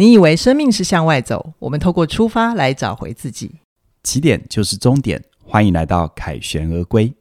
[0.00, 3.56] 你以为生命是向外走，我们透过出发来找回自己。
[4.04, 7.12] 起点就是终点，欢迎来到凯旋而归。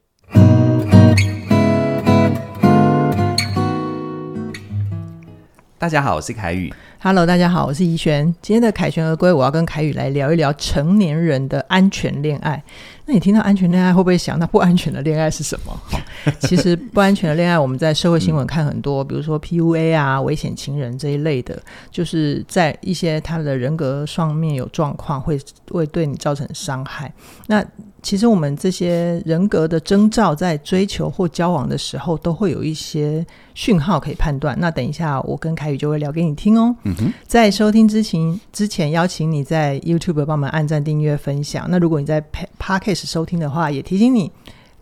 [5.80, 6.72] 大家好，我是凯宇。
[7.00, 8.26] Hello，大家好，我是怡璇。
[8.42, 12.62] 今天的凯旋而归，我要跟凯宇来聊一聊成年人的安全恋爱。
[13.06, 15.80] 那你听到安全恋爱会不会想，那不安全的恋爱是什么？
[16.42, 25.40] 其实不安全的恋爱，我们在社会新闻看很多，嗯、比如说 PUA 啊、危险情人这一类的，就是在一些他们的人格上面有状况，会
[25.70, 27.14] 会对你造成伤害。
[27.46, 27.64] 那
[28.08, 34.58] 其实我们这些人格的征兆，在追求或交往的时候，都会有一些讯号可以判断。
[34.62, 36.74] 那等一下，我跟凯宇就会聊给你听哦。
[36.84, 41.68] 嗯哼，在收听之前，之前邀请你在 YouTube 帮我们按赞、订阅、分享。
[41.70, 42.24] 那如果你在
[42.58, 44.32] Podcast 收听的话，也提醒你，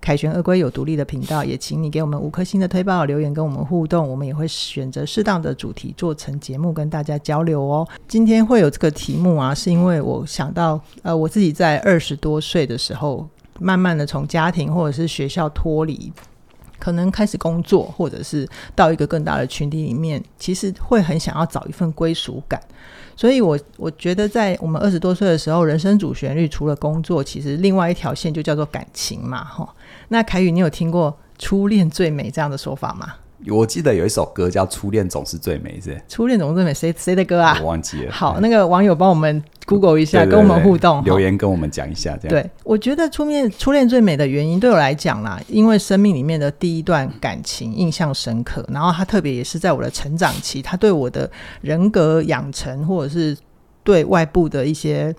[0.06, 7.88] 凯旋而归有独立的频道， 也请你给我们五颗星的推报留言，跟我们互动，我们也会选择适当的主题做成节目跟大家交流哦。
[8.08, 13.28] 今天会有这个题目啊，是因为我想到，呃，我自己在二十多岁的时候，
[13.60, 16.14] 慢慢的从家庭或者是学校脱离，
[16.78, 22.62] 可能开始工作，或者是到一个更大的群体里面，其实会很想要找一份归属感。
[23.16, 29.74] 所以我，我觉得，在我们二十多岁的时候，人生主旋律除了工作，其实另外一条线就叫做感情嘛，哈。
[30.10, 33.14] 那凯宇，你有听过“初恋最美”这样的说法吗？
[33.48, 36.02] 我记得有一首歌叫《初恋总是最美》，是？
[36.08, 37.58] 初恋总是最美，谁谁的歌啊？
[37.62, 38.12] 我忘记了。
[38.12, 42.30] 好，那个网友帮我们 Google 一下，对对对，跟我们互动，留言跟我们讲一下，这样。
[42.30, 51.30] 对，我觉得初恋初恋最美的原因，对我来讲啦，因为生命里面的第一段感情印象深刻，然后它特别也是在我的成长期，它对我的
[51.62, 53.38] 人格养成或者是
[53.84, 55.14] 对外部的一些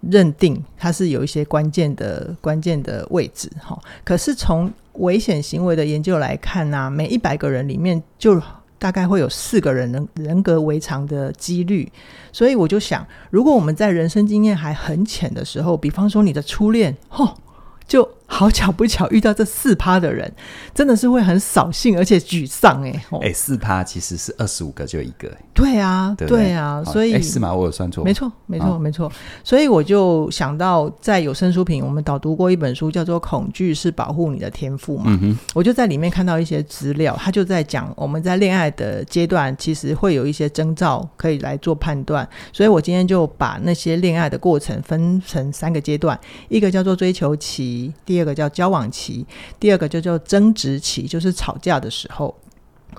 [0.00, 3.78] 认定，它是有一些关键的关键的位置哈。
[4.04, 8.40] 可是从危险行为的研究来看呢、每一百个人里面就
[8.78, 11.90] 大概会有四个人能人格为常的几率，
[12.32, 17.34] 所以我就想，如果我们在人生经验还很浅的时候，比方说你的初恋，吼，
[17.86, 18.08] 就。
[18.30, 20.30] 好巧不巧遇到这四趴的人，
[20.74, 23.04] 真的是会很扫兴而且沮丧哎。
[23.22, 25.28] 哎，四趴其实是二十五个就一个。
[25.54, 27.52] 对啊，对，对，对啊，所以是吗？
[27.52, 28.04] 我有算错？
[28.04, 29.10] 没错，没错，没错。
[29.42, 35.04] 所以我就想到，在有声书评，我们导读过一本书，叫做《恐惧是保护你的天赋》嘛。
[35.20, 35.36] 嗯。
[35.54, 42.28] 我就在里面看到一些资料，他就在讲我们在恋爱的阶段，其实会有一些征兆可以来做判断。
[42.52, 46.18] 所以我今天就把那些恋爱的过程分成三个阶段，
[46.48, 49.24] 一个叫做追求期，第第二个叫交往期，
[49.60, 52.34] 第二个就叫争执期，就是吵架的时候，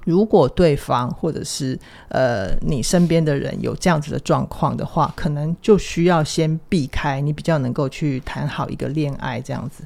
[0.06, 9.84] 如果对方或者是呃你身边的人有这样子的状况的话，可能就需要先避开，你比较能够去谈好一个恋爱这样子。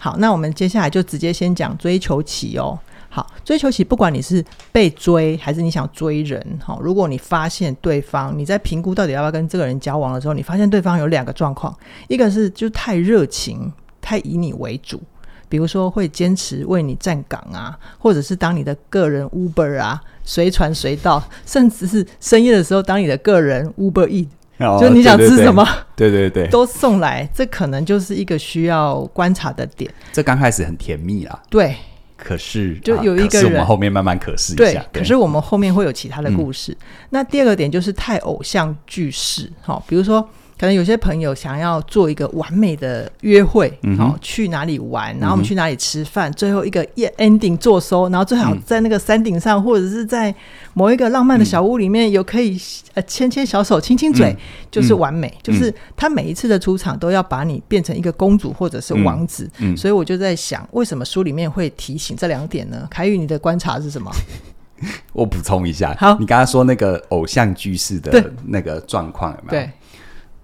[0.00, 2.78] 好，那我们接下来就直接先讲追求期哦。
[3.10, 11.76] 好，追求期，不管你是被追还是你想追人，好，如果你发现对方你在评估到底要不要跟这个人交往的时候，你发现对方有两个状况，
[12.08, 13.70] 一个是就太热情。
[14.02, 15.00] 太以你为主，
[15.48, 24.26] 比如说会坚持为你站岗啊，或者是当你的个人 Uber 啊，随传随到，甚至是深夜的时候当你的个人 Uber Eat，
[24.58, 29.88] 哦，就你想吃什么，对对对，都送来，这可能就是一个需要观察的点。
[30.12, 31.76] 这刚开始很甜蜜啊，对，
[32.16, 36.72] 可是就有一个人，我们后面慢慢可视一下，对，可是我们后面会有其他的故事。
[36.72, 40.28] 嗯、那第二个点就是太偶像剧式，好，比如说。
[40.62, 46.86] 可能有些朋友想要做一个完美的约会，嗯、哦，去哪里玩，然后我们去哪里吃饭，嗯、最后一个
[47.16, 50.32] ending 做收，然后最好在那个山顶上，嗯、或者是在
[50.74, 52.56] 某一个浪漫的小屋里面，有可以
[52.94, 54.38] 呃牵牵小手、亲亲嘴，嗯、
[54.70, 55.26] 就是完美。
[55.26, 59.74] 嗯、就是他每一次的出场都要把你变成一个公主或者是王子，嗯。
[59.74, 62.86] 嗯、所以我就在想，为什么书里面会提醒这两点呢？
[62.88, 64.12] 凯宇，你的观察是什么？
[65.12, 69.64] 我补充一下，好，你刚刚说那个偶像剧式的那个状况有没有？
[69.64, 69.70] 对。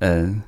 [0.01, 0.41] 嗯，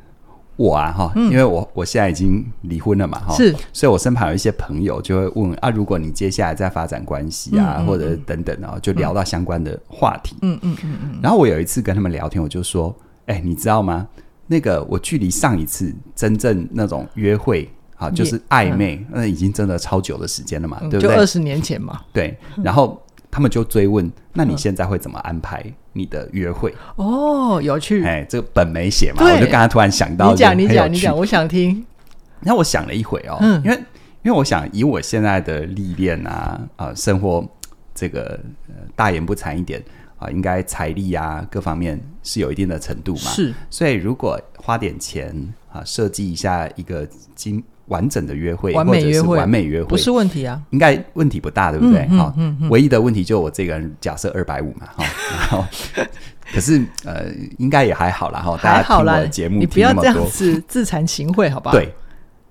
[0.56, 11.20] 我啊哈，因为我我现在已经离婚了嘛哈，是，所以我身旁有一些朋友就会问啊，如果你接下来再发展关系啊，或者等等啊，就聊到相关的话题，嗯嗯嗯嗯。
[11.22, 12.94] 然后我有一次跟他们聊天，我就说，
[13.26, 14.06] 哎，你知道吗？
[14.47, 21.03] 那个我距离上一次真正那种约会啊，就是暧昧，那已经真的超久的时间了嘛，对不对？
[21.03, 22.00] 就二十年前嘛。
[22.12, 23.00] 对，然后。
[23.30, 28.04] 他们就追问：“那你现在会怎么安排你的约会？”哦，有趣！
[28.04, 31.84] 哎，这个本没写嘛，我就刚才突然想到，你讲，你讲，你讲，我想听。
[32.41, 33.77] 然后我想了一会哦，嗯，因为
[34.22, 37.47] 因为我想以我现在的历练啊啊，生活
[37.94, 38.38] 这个
[38.97, 39.82] 大言不惭一点
[40.18, 43.54] 啊，应该财力啊各方面是有一定的程度嘛，是。
[43.68, 45.34] 所以如果花点钱
[45.72, 47.62] 啊，设计一下一个精。
[47.91, 52.07] 完整的约会，完美约会，完美约会不是问题啊，应该问题不大，对不对？
[52.09, 55.04] 哈、嗯，嗯嗯、唯一的问题就我这个人假设二百五嘛，哈，
[55.39, 55.65] 然后
[56.53, 57.27] 可是呃，
[57.59, 58.41] 应该也还好啦。
[58.41, 61.72] 哈，大家听我的节目，你不要这样子自惭形秽，好不好？
[61.75, 61.92] 对，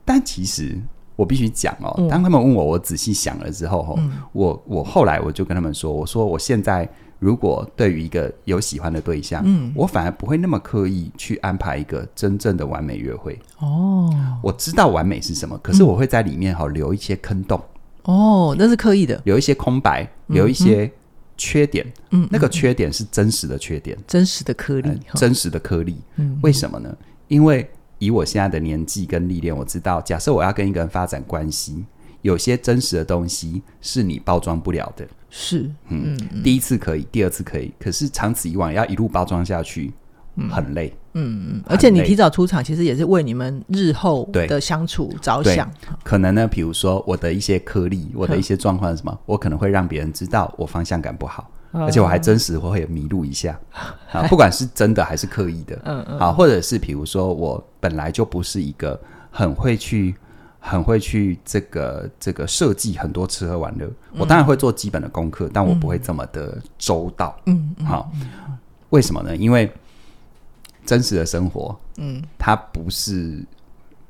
[0.05, 0.77] 但其实
[1.15, 6.87] 我必须讲哦，当他们问我，我仔细想了之后，嗯、我我后来我就跟他们说，我说我现在。
[7.19, 13.37] 如果对于一个有喜欢的对象，嗯，我反而不会那么刻意去安排一个真正的完美约会。
[13.59, 14.09] 哦，
[14.41, 17.61] 我知道完美是什么，可是我会在里面好留一些坑洞。
[18.03, 20.89] 哦，那是刻意的，留一些空白，留一些
[21.37, 21.85] 缺点。
[22.11, 25.97] 嗯，那个缺点是真实的缺点，真实的颗粒，真实的颗粒。
[26.15, 26.95] 嗯，为什么呢？
[27.27, 31.83] 因为以我现在的年纪跟历练，我知道，假设我要跟一个人发展关系。
[32.21, 39.93] 有些真实的东西是你包装不了的，是，嗯，嗯，第一次可以，第二次可以，可是长此以往要一路包装下去，
[40.35, 45.71] 嗯，很累，嗯嗯，而且你提早出场，其实也是为你们日后的相处着想。
[46.03, 53.57] 可能呢，比如说我的一些颗粒，我的一些状况是什么，我可能会让别人知道我方向感不好，而且我还真实会迷路一下，
[54.11, 58.99] 啊，不管是真的还是刻意的，嗯嗯，好，或者是比如说我本来就不是一个
[59.31, 60.15] 很会去。
[60.61, 67.35] 很会去这个这个设计很多吃喝玩乐，嗯、我当然会做基本的功课，但我不会这么的周到。
[67.45, 68.11] 嗯，好，
[68.89, 69.35] 为什么呢？
[69.35, 69.71] 因为
[70.85, 73.41] 真实的生活，嗯，它不是，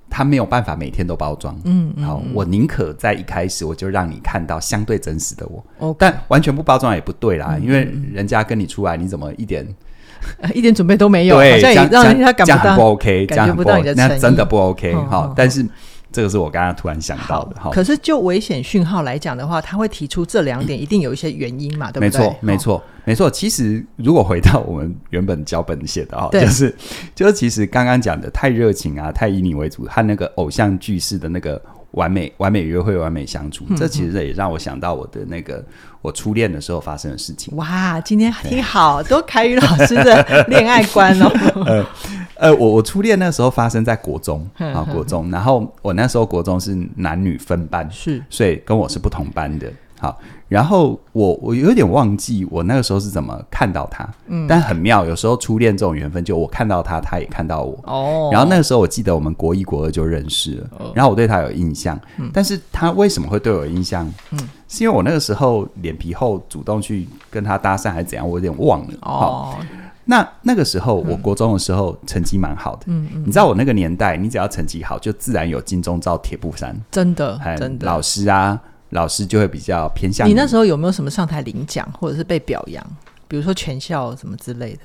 [0.10, 1.56] 它没有办法每天都包装。
[1.66, 5.64] 嗯，好，我宁可在一开始我就让你看到相对真实的我。
[5.78, 9.68] 哦，但完全不包装也不对啦，嗯、因为人家跟你出来，你怎么一点
[10.56, 11.38] 一点准备都没有？
[11.38, 11.62] 对，
[11.92, 14.96] 让人家感觉不 OK，这样不 OK，那真的不 OK。
[14.96, 15.64] 好，但是。
[16.12, 17.60] 这个是我刚刚突然想到的。
[17.60, 22.08] 好，可是就危险讯号来讲的话，他会提出这两点，一定有一些原因嘛，对不对？
[22.08, 23.30] 没错，没错，没错。
[23.30, 26.76] 其实如果回到我们原本脚本写的哈，就是
[27.14, 31.62] 就是，其实刚刚讲的太热情啊，太以你为主，和那个偶像剧式的那个。
[31.92, 35.64] 完美完美约会，完美相处，这其实也让我想到我的那个
[36.02, 37.56] 我初恋的时候发生的事情。
[37.58, 41.32] 哇，今天听好， 多凯宇老师的恋爱观哦。
[41.66, 41.86] 呃
[42.40, 49.70] 呃，我我初恋那时候发生在国中啊，国中，然后我那时候国中是男女分班，是，所以跟我是不同班的。
[50.00, 50.18] 好，
[50.48, 64.10] 然后我我有点忘记我那个时候是怎么看到他，嗯，但很妙，有时候初恋这种缘分，就我看到他，他也看到我，哦，然后那个时候我记得我们国一国二就认识了，哦，然后我对他有印象，嗯，但是他为什么会对我有印象？
[64.32, 69.56] 嗯，是因为我那个时候脸皮厚，主动去跟他搭讪还是怎样，我有点忘了，哦，
[70.06, 78.58] 那那个时候我国中的时候成绩蛮好的，嗯嗯，你知道我那个年代，你只要成绩好，就自然有金钟罩铁布衫，真的，真的，老师啊。
[78.90, 80.34] 老师就会比较偏向你。
[80.34, 82.86] 你那时候有没有什么上台领奖，或者是被表扬？
[83.28, 84.80] 比如说全校什么之类的？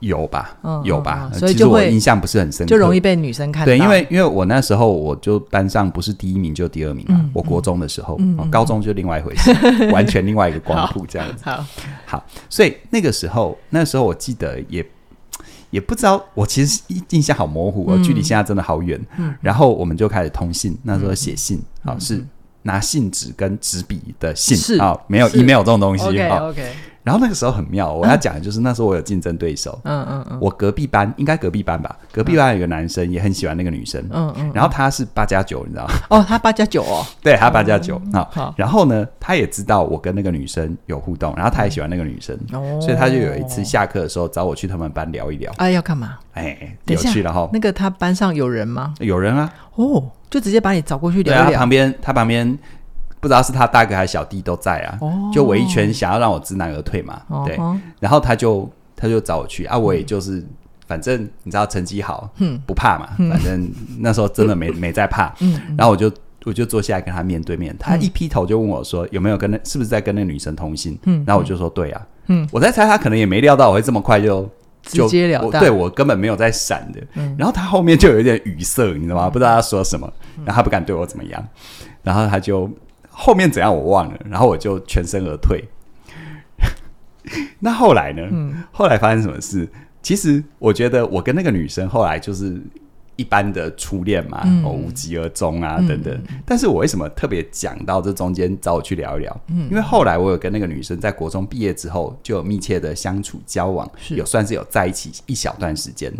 [0.00, 1.30] 有吧，嗯、有吧。
[1.32, 3.66] 所以就会印象不是很深刻，就容易被女生看到。
[3.66, 7.14] 对，因为因为我那时候我就班上不是第一名就第二名嘛。
[7.20, 11.44] 嗯、我国中的时候，嗯、高中就另外一回事，嗯、完全另外一个光 谱这样子。
[11.44, 11.64] 好，
[12.04, 14.84] 好，所以那个时候，那时候我记得也
[15.70, 19.00] 也不知道，我其实印象好模糊，哦，距离现在真的好远。
[19.18, 22.24] 嗯、然后我们就开始通信，那时候写信，好、嗯、是。
[22.62, 26.04] 拿信纸跟纸笔的信啊，没有 email 这种东西。
[26.04, 26.72] OK。
[27.04, 29.76] 然后那个时候很妙，我要讲的就是那时候我有竞争对手。
[29.82, 30.38] 嗯嗯嗯。
[30.40, 31.96] 我隔壁班应该隔壁班吧？
[32.12, 34.00] 隔壁班有个男生也很喜欢那个女生。
[34.12, 34.52] 嗯嗯。
[34.54, 35.94] 然后他是八加九，你知道吗？
[36.10, 37.04] 哦，他八加九哦。
[37.20, 38.00] 对，他八加九。
[38.12, 38.54] 好。
[38.56, 42.38] 然后呢，他也知道我跟那个女生有互动，然后他也喜欢那个女生。
[42.52, 42.78] 哦。
[42.80, 45.52] 所以他就有一次下课的时候找我去他们班聊一聊。
[45.56, 46.18] 哎，要干嘛？
[46.34, 47.50] 哎，有趣了哈。
[47.52, 48.94] 那个他班上有人吗？
[49.00, 49.52] 有人啊。
[49.74, 50.04] 哦。
[50.32, 51.52] 就直接把你找过去聊聊。
[51.52, 52.58] 他旁边，他旁边。
[53.20, 54.98] 不知道是他大哥还是小弟都在啊，
[55.32, 57.22] 就围一圈，想要让我知难而退嘛。
[57.46, 57.56] 对，
[58.00, 60.44] 然后他就他就找我去啊，我也就是
[60.88, 62.28] 反正你知道成绩好，
[62.66, 63.10] 不怕嘛。
[63.30, 63.70] 反正
[64.00, 65.32] 那时候真的没 没在怕。
[65.38, 66.10] 嗯然后我就
[66.44, 70.98] 我就坐下来跟他面对面，他一劈头就问我说有没有跟那是不是在跟那女生通信？
[71.04, 72.02] 嗯然后我就说对啊。
[72.26, 74.50] 嗯我在猜他可能也没料到我会这么快就
[74.82, 77.00] 直截了当，对我根本没有在闪的。
[77.38, 79.30] 然后他后面就有一点语塞，你知道吗？
[79.30, 80.12] 不知道他说什么，
[80.44, 81.48] 然后他不敢对我怎么样，
[82.02, 82.70] 然后他就。
[83.14, 85.62] 后面怎样我忘了，然后我就全身而退。
[87.60, 88.22] 那后来呢？
[88.30, 89.68] 嗯，后来发生什么事？
[90.02, 92.58] 其实我觉得我跟那个女生后来就是。
[93.16, 96.12] 一般的初恋嘛，嗯、哦，无疾而终啊，等等。
[96.28, 99.40] 嗯、但是我为什么特别讲到这中间找我去聊一聊？
[99.48, 106.12] 嗯，因为后来我有跟那个女生在国中毕业之后就有密切的相处交往，有算是有在一起一小段时间。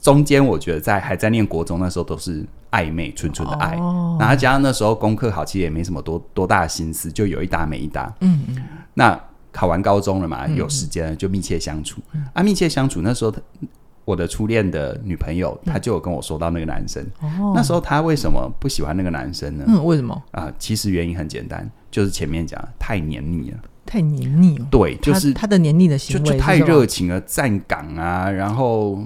[0.00, 3.76] 中间我觉得在还在念国中那时候都是暧昧，纯纯的爱。
[3.76, 8.12] 哦，然后加上那时候功课好，其实也没什么多多大的心思，就有一搭没一搭。
[8.20, 8.62] 嗯嗯，
[8.94, 9.18] 那
[9.52, 12.00] 考完高中了嘛，有时间就密切相处。
[12.12, 13.32] 嗯、啊，密切相处那时候
[14.04, 17.02] 我的初恋的女朋友，她就有跟我说到那个男生。
[17.20, 19.64] 哦，那时候她为什么不喜欢那个男生呢？
[19.66, 20.22] 嗯，为什么？
[20.32, 24.66] 啊，其实原因很简单，就是前面讲太黏腻了，太黏腻了。
[24.70, 29.02] 对，就是他，他的黏腻的行为就，就太热情了，站岗啊，然后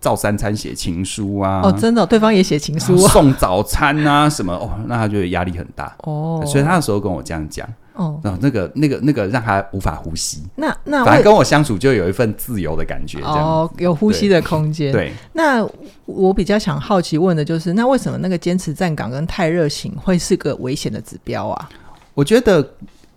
[0.00, 1.60] 照三餐写情书啊。
[1.62, 5.94] 哦，真的，哦，对方也写情书，送早餐啊什么哦，那他就压力很大。
[6.04, 7.68] 哦，所以他那时候跟我这样讲。
[7.94, 10.42] 哦，那那个、那个、那个让他无法呼吸。
[10.56, 14.90] 那那反正跟我相处就有一份自由的感觉，哦，有呼吸的空间。
[14.92, 15.64] 对，那
[16.04, 21.68] 我比较想好奇问的就是，那为什么那个坚持站岗跟太热情会是个危险的指标啊？
[22.14, 22.68] 我觉得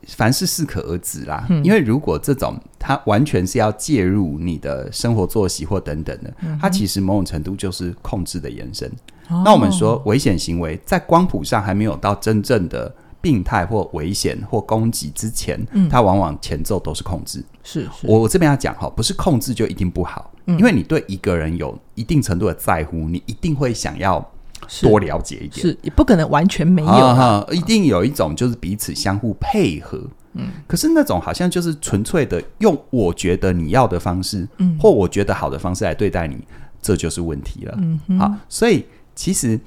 [0.09, 8.87] 凡事适可而止啦，嗯、因为如果这种它完全是要介入你的生活作息或等等的，嗯、它其实某种程度就是控制的延伸。
[9.29, 12.93] 哦、那我们说危险行为在光谱上还没有到真正的。
[13.21, 17.43] 病态或危险或攻击之前，嗯，它往往前奏都是控制。
[17.63, 18.07] 是，是。
[18.07, 24.25] 我我这边要讲哈，不是控制就一定不好，嗯，因为你对一个人有一定程度的在乎，你一定会想要
[24.81, 30.01] 多了解一点，是，是也不可能完全没有啊，啊，一定有一种就是彼此相互配合，
[30.33, 36.37] 嗯，可是那种好像就是纯粹的用我觉得你要的方式，嗯，或我觉得好的方式来对待你，
[36.81, 39.59] 这就是问题了，嗯哼，好，所以其实。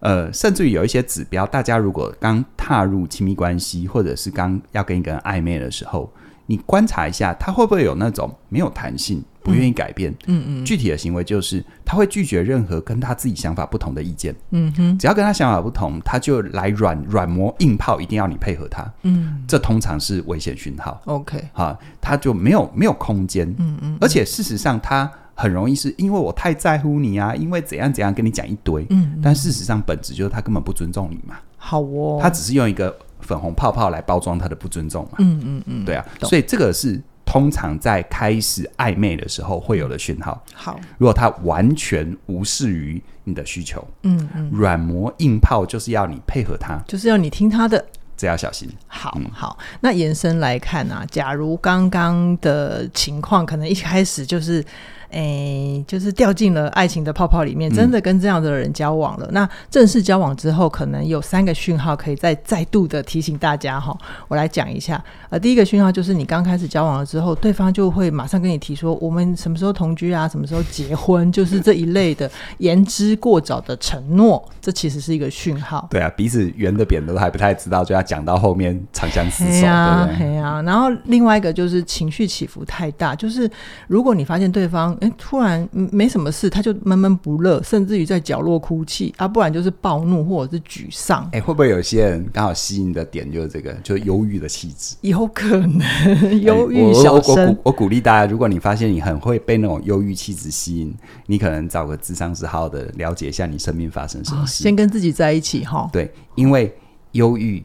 [0.00, 6.12] 呃，甚至于有一些指标，大家如果刚踏入亲密关系，或者是刚要跟一个人暧昧的时候，
[6.46, 10.14] 你观察一下，他会不会有那种没有弹性、不愿意改变？
[10.26, 10.64] 嗯嗯。
[10.64, 14.34] 具体的行为就是他会拒绝任何跟他自己想法不同的意见。
[14.50, 14.98] 嗯哼。
[14.98, 18.88] 只要跟他想法不同，他就来软软磨硬泡，一定要你配合他。
[19.02, 19.44] 嗯。
[19.48, 21.00] 这通常是危险讯号。
[21.06, 21.48] OK。
[21.52, 23.52] 哈，他就没有没有空间。
[23.58, 23.98] 嗯嗯。
[24.00, 25.10] 而且事实上，他。
[25.38, 31.36] 很容易是因为我太在乎你啊，因为怎样怎样跟你讲一堆，嗯，嗯，但事实上本质就是他根本不尊重你嘛。
[31.56, 35.12] 好哦，他只是用一个粉红泡泡来包装他的不尊重嘛。
[35.18, 40.42] 嗯嗯嗯，对啊，所以这个是通常在开始暧昧的时候会有的讯号。
[40.52, 47.84] 好，如果他完全无视于你的需求，嗯嗯，软磨硬泡就是要你配合他，就是要你听他的。
[48.16, 48.68] 这要小心。
[48.88, 54.64] 好，嗯、好，那延伸来看啊，假如刚刚的情况可能一开始就是，
[55.10, 59.26] 诶，就是掉进了爱情的泡泡里面，真的跟这样的人交往了。
[59.26, 63.96] 嗯、那正式交往之后，可能有三个讯号可以再再度的提醒大家哈。
[64.26, 65.00] 我来讲一下。
[65.30, 75.86] 呃，第一个讯号就是你刚开始交往了之后，对方就会马上跟你提说，我们什么时候同居啊，什么时候结婚，就是这一类的言之过早的承诺，这其实是一个讯号。
[75.90, 78.02] 对啊，彼此圆的扁的都还不太知道，就要。
[78.08, 80.38] 讲到后面长相厮守，啊、对不对？
[80.38, 83.46] 啊，然后另外一个就是情绪起伏太大，就是
[83.86, 91.28] 如果你发现对方哎突然没什么事，他就闷闷不乐，甚至于在角落哭泣啊，不然就是暴怒或者是沮丧。
[91.32, 94.96] 哎，会不会有些人刚好吸引的点就是这个，就是忧郁的气质？
[95.02, 97.34] 有可能忧郁小生。
[97.34, 100.94] 我我，我，我鼓励大家，如果你发现你很会被那种忧郁气质吸引，
[101.26, 105.88] 你可能找个智商师好好的了解一下你生命发生什么事，哦、先跟自己在一起哈。
[105.92, 106.74] 对，因为
[107.12, 107.62] 忧郁。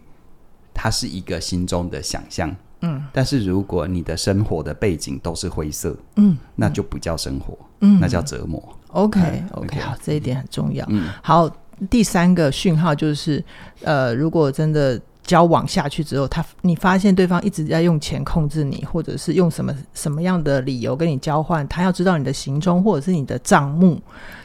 [0.75, 8.61] 它是一个心中的想象，嗯，但是如果你的生活的背景都是灰色，嗯，那就不叫生活，嗯，那叫折磨。
[8.89, 10.85] OK，OK，好，这一点很重要。
[10.89, 11.49] 嗯，好，
[11.89, 13.43] 第三个讯号就是，
[13.81, 15.01] 呃，如果真的
[15.33, 23.99] 交往下去之后，他你发现对方一直在用钱控制你，或者是用什么什么样的理由跟你交换，他要知道你的行踪或者是你的账目。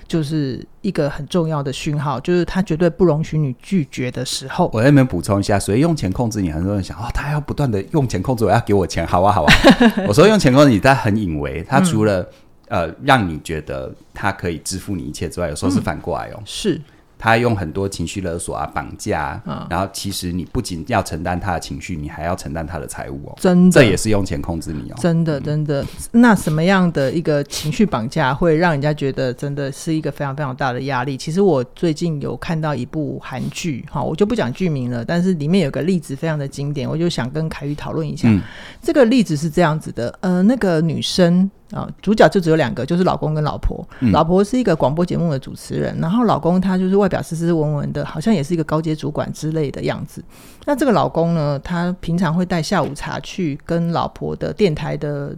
[0.06, 4.70] 就是一个很重要的讯号，就是他绝对不容许你拒绝的时候。
[4.72, 9.52] 我在那边补充一下，所以用钱控制你，很多人想哦，他要不断的用钱控制我，要给我钱，好啊，好啊。
[10.08, 12.22] 我说用钱控制你，他很隐为，他除了、
[12.68, 16.80] 嗯、呃让你觉得他可以支付你一切之外，有时候是反过来哦，嗯、是。
[17.18, 23.36] 他用很多情绪勒索啊、绑架，嗯、然后其实你不仅要承担他的情绪，你还要承担他的财务哦。
[23.40, 24.96] 真的，这也是用钱控制你哦。
[25.00, 25.84] 真的，真的。
[26.12, 31.16] 那什么样的一个情绪绑架会让人家觉得真的是一个非常非常大的压力？
[31.16, 38.28] 其实我最近有看到一部韩剧，哈，我就不讲剧名了，但是里面有个例子非常的经典，我就想跟凯宇讨论一下。
[38.28, 38.40] 嗯、
[38.80, 41.50] 这个例子是这样子的，呃，那个女生。
[41.70, 43.86] 啊、哦，主角就只有两个，就是老公跟老婆。
[44.00, 50.24] 嗯、老婆是一个广播节目的主持人，然后老公他就是外表斯斯文文的，好像也是一个高阶主管之类的样子。
[50.64, 55.36] 那这个老公呢，他平常会带下午茶去跟老婆的电台的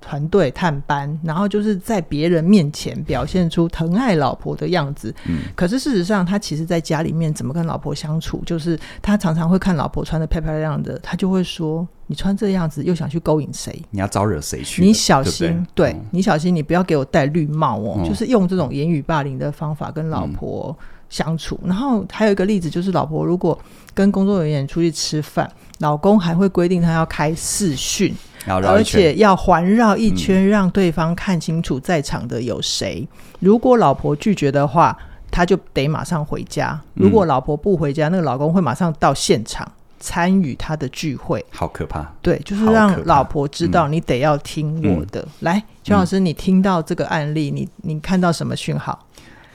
[0.00, 5.14] 团队探班，然后就是在别人面前表现出疼爱老婆的样子。
[5.26, 11.86] 嗯，可是事实上，他其实在家里面怎么跟老婆相处，就是他常常会看老婆穿的漂漂亮亮的，他就会说。
[12.06, 13.80] 你穿这样子又想去勾引谁？
[13.90, 14.84] 你要招惹谁去？
[14.84, 17.98] 你小心，对，对你小心，你不要给我戴绿帽哦！
[17.98, 20.76] 嗯、就是用这种言语霸凌的方法跟老婆
[21.10, 21.60] 相处。
[21.64, 23.58] 嗯、然后还有一个例子，就是老婆如果
[23.92, 25.50] 跟工作人员出去吃饭，
[25.80, 28.14] 老公还会规定他要开视讯，
[28.46, 33.06] 而且要环绕一圈，让对方看清楚在场的有谁。
[33.12, 34.96] 嗯、如果老婆拒绝的话，
[35.30, 36.80] 他就得马上回家。
[36.94, 41.44] 如果老婆不回家，那个老公会马上到现场参与他的聚会。
[41.50, 42.04] 好可怕！
[42.20, 45.20] 对，就是让老婆知道你得要听我的。
[45.20, 48.98] 嗯、来，邱老师，你听到这个案例，你你看到什么讯号？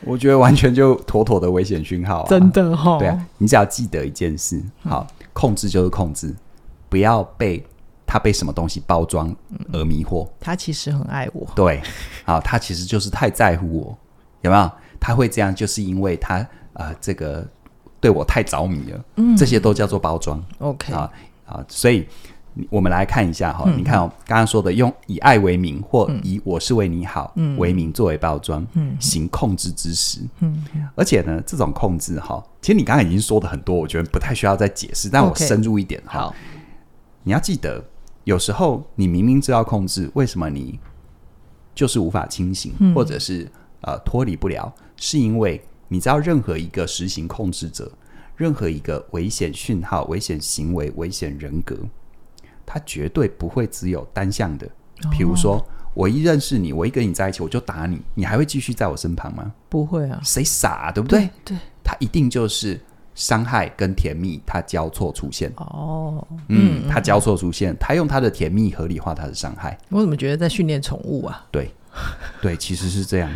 [0.04, 3.00] 我觉得完全就妥妥的危险讯号、啊，真的哈、哦。
[3.00, 6.36] 对啊，你只要记得一件事，好，控制就是控制，
[6.90, 7.66] 不要被
[8.06, 9.36] 他被什么东西包装
[9.72, 10.28] 而迷惑。
[10.40, 11.82] 他其实很爱我，对，
[12.26, 13.98] 好，他其实就是太在乎我，
[14.42, 14.72] 有没有？
[15.00, 16.36] 他会这样，就是因为他
[16.74, 17.48] 啊、呃，这个
[18.00, 19.06] 对我太着迷了。
[19.16, 20.44] 嗯，这些都叫做包装。
[20.60, 21.12] OK 啊
[21.46, 22.08] 啊，所以。
[22.70, 30.22] 我们来看一下哈，嗯、你看哦，刚刚说的用以爱为名或以我是为你好为名作为包装，嗯、行控制之实。
[30.40, 30.64] 嗯，
[30.96, 35.10] 而且呢，这种控制哈，其实你刚刚已经说的很多，我觉得不太需要再解释。
[35.10, 36.36] 但我深入一点哈，好，
[37.24, 37.84] 你要记得，
[38.24, 40.80] 有时候你明明知道控制，为什么你
[41.74, 44.74] 就是无法清醒，嗯、或者是呃脱离不了？
[44.96, 47.92] 是因为你知道，任何一个实行控制者，
[48.38, 51.78] 任何一个危险讯号、危险行为、危险人格。
[52.66, 54.68] 他绝对不会只有单向的，
[55.12, 59.52] 比如说，我一认识你，我一跟你在一起，我就打你，你还会继续在我身旁吗？
[59.70, 61.30] 不会啊，谁傻啊，对不对？
[61.44, 62.80] 对，他一定就是
[63.14, 65.52] 伤害跟甜蜜，它交错出现。
[65.58, 69.78] 哦，嗯，他交错出现，他用他的甜蜜合理化他的伤害。
[69.90, 71.46] 我怎么觉得在训练宠物啊？
[71.52, 71.72] 对，
[72.42, 73.32] 对，其实是这样。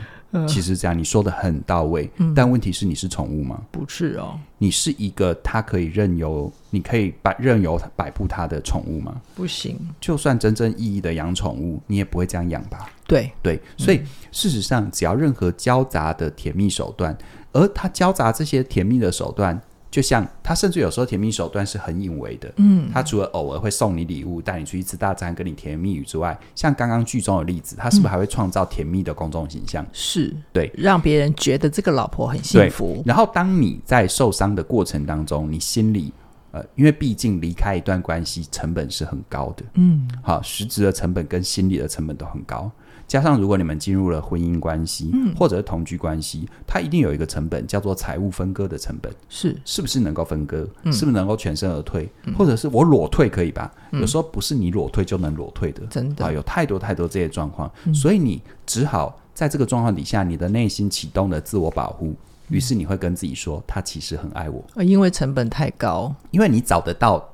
[0.47, 3.61] 其实这样，你说的很到位，嗯、但问题是你是宠物吗？
[3.71, 9.19] 不是哦，你是一个它可以任由，你可以摆任由摆布它的宠物吗？
[9.33, 9.79] 不行。
[9.99, 12.89] 就算真正意义的养宠物，你也不会这样养吧？
[13.07, 17.17] 对对，所以、嗯、事实上，只要任何交杂的甜蜜手段，
[17.51, 19.59] 而它交杂这些甜蜜的手段。
[19.91, 22.51] 就像他，甚至有时候甜蜜手段是很隐微的。
[22.57, 29.85] 嗯，他除了偶尔会送你礼物、带你出去吃大餐、跟你甜言蜜语之外，像刚刚剧中的例子，他是不是还会创造甜蜜的公众形象？
[29.91, 33.01] 是，对，让别人觉得这个老婆很幸福。
[33.05, 36.13] 然后，当你在受伤的过程当中，你心里
[36.51, 39.63] 呃，因为毕竟离开一段关系成本是很高的。
[39.75, 42.71] 嗯，好，实质的成本跟心理的成本都很高。
[43.09, 49.11] 加上，如果你们进入了婚姻关系，嗯、或者是同居关系，它一定有一个成本，叫做财务分割的成本。
[49.27, 50.67] 是，是不是能够分割？
[50.83, 52.07] 嗯、是不是能够全身而退？
[52.25, 53.73] 嗯、或者是我裸退可以吧？
[53.91, 62.13] 嗯、有时候不是你裸退就能裸退的，真的啊，有太多太多这些状况，嗯、所以你只好在这个状况底下，你的内心启动了自我保护，
[62.49, 67.27] 于是你会跟自己说，他其实很爱我，因为成本太高，因为你找得到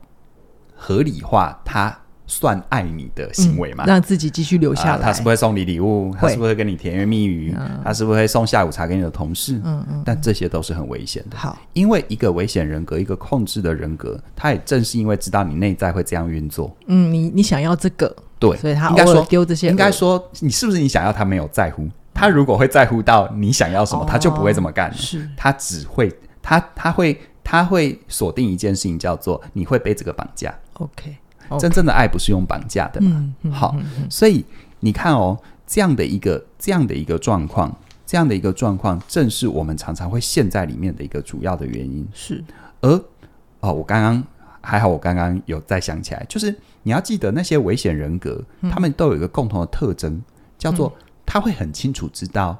[0.73, 1.99] 合理化他。
[2.27, 3.85] 算爱你的行为嘛？
[3.85, 5.01] 让自己继续留下来。
[5.01, 9.59] 他是不会送你礼物，他是不会跟你甜言蜜语，他是不会送下午茶给你的同事。
[9.63, 10.03] 嗯嗯。
[10.05, 11.37] 但这些都是很危险的。
[11.37, 16.75] 好，因为一个危险人格，一个控制的人格，他也正是因为知道你内在会这样运作。
[16.85, 19.69] 嗯，你你想要这个，对，所以他应该说丢这些。
[19.69, 21.11] 应该说，你是不是你想要？
[21.11, 21.87] 他没有在乎。
[22.13, 24.93] 他如果会在乎到你想要什么，他就不会这么干。
[24.93, 26.11] 是，他只会
[26.41, 30.53] 他他会他会锁定一件事情，叫做你会被这个绑架。
[30.73, 31.15] OK。
[31.59, 33.35] 真正的爱不是用绑架的嘛？
[33.51, 33.75] 好，
[34.09, 34.45] 所以
[34.79, 42.07] 你看哦，这样的一个这样的一个状况，这样的一个状况，正是我们常常会陷在里面的一个主要的原因。
[42.13, 42.43] 是，
[42.81, 42.89] 而
[43.61, 44.23] 哦，我刚刚
[44.61, 50.21] 还好，我刚刚有再想起来，就是你要记得那些危险人格，嗯、他们都有一个共同的特征，
[50.57, 50.93] 叫做
[51.25, 52.57] 他会很清楚知道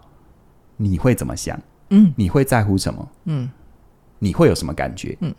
[0.77, 3.49] 你会怎么想，嗯，你会在乎什么，嗯，
[4.19, 5.33] 你会有什么感觉，嗯，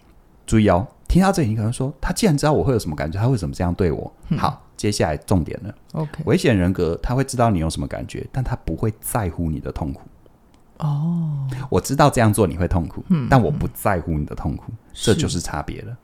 [0.46, 0.86] 注意哦。
[1.08, 5.74] 听到这里，你可能说：“他既然知道我会有什么感觉，他为什么这样对我？”嗯、好，接下来重点了。
[5.92, 10.02] OK，危险人格他会知道你有什么感觉，但他不会在乎你的痛苦。
[10.78, 15.96] 哦，我知道这样做你会痛苦，嗯、但我不在乎你的痛苦，嗯、这就是差别了。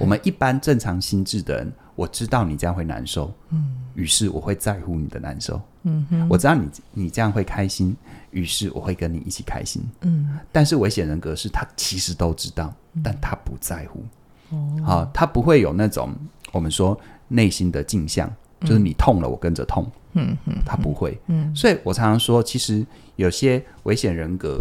[0.00, 5.60] 我们一般正常心智的人，我知道你这样会难受，嗯，于是我会在乎你的难受。
[5.84, 7.96] 嗯哼，我知道你你这样会开心，
[8.32, 9.80] 于是我会跟你一起开心。
[10.00, 14.04] 嗯，但是危险人格是他其实都知道，但他不在乎。
[14.84, 16.14] 好，他不会有那种
[16.52, 18.26] 我们说内心的镜像，
[18.60, 19.86] 嗯、就是你痛了，我跟着痛。
[20.14, 21.16] 嗯嗯，他不会。
[21.26, 22.84] 嗯，所以我常常说，其实
[23.16, 24.60] 有些危险人格，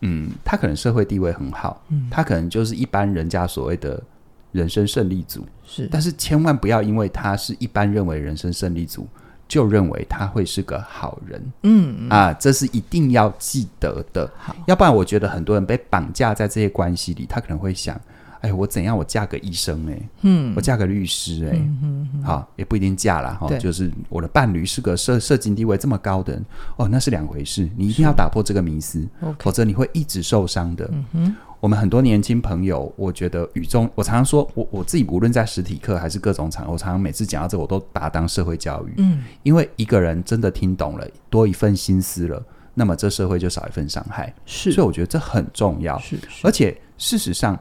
[0.00, 4.02] 嗯，他可能社会地位很好，嗯，他可能就是一般人家所谓的
[4.50, 5.46] 人生胜利组。
[5.64, 9.06] 是，但是千万不要因为他是一般认为人生胜利组，
[9.46, 11.52] 就认为他会是个好人。
[11.62, 14.28] 嗯啊，这是一定要记得的。
[14.36, 17.98] 好，要不然我觉得很多人被绑架在这些关系里，他可能会想。
[18.40, 18.96] 哎，我怎样？
[18.96, 23.48] 我嫁个医生哎、欸，嗯，我嫁个律师哎、欸，嗯嗯嗯、好，也不一定嫁了哈。
[23.48, 26.44] 对就是我的伴侣是个社社经地位这么高的人，
[26.76, 27.68] 哦，那是两回事。
[27.76, 29.06] 你一定要打破这个迷思，
[29.40, 30.88] 否则你会一直受伤的。
[30.92, 38.94] 嗯哼，我们很多年轻朋友，我觉得语中，我常常说，我我自己无论在实体课还是各种场合，我常常每次讲到这，我都把它当社会教育。
[38.98, 42.42] 嗯，因为一个人真的听懂了，多一份心思了，
[42.74, 44.32] 那么这社会就少一份伤害。
[44.46, 45.98] 是，所以我觉得这很重要。
[45.98, 47.58] 是，是，而且事实上，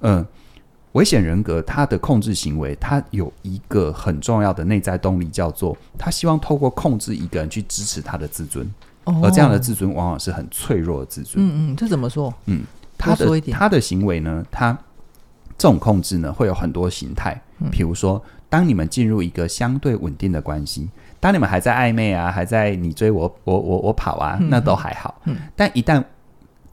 [0.00, 0.26] 嗯、呃，
[0.92, 8.68] 危险人格他的控制行为，他有一个很重要的内在动力，叫做他希望透过控制一个人去支持他的自尊。
[9.04, 11.44] 哦，而这样的自尊往往是很脆弱的自尊。
[11.44, 12.32] 嗯嗯，这怎么说？
[12.46, 12.62] 嗯。
[13.00, 14.44] 他的他的行为呢？
[14.50, 14.76] 他
[15.56, 17.40] 这种控制呢，会有很多形态。
[17.70, 25.20] 比如说，当你们进入一个相对稳定的关系，当你们还在暧昧啊，还在你追我，我我我跑啊，那都还好。
[25.26, 26.02] 嗯，但一旦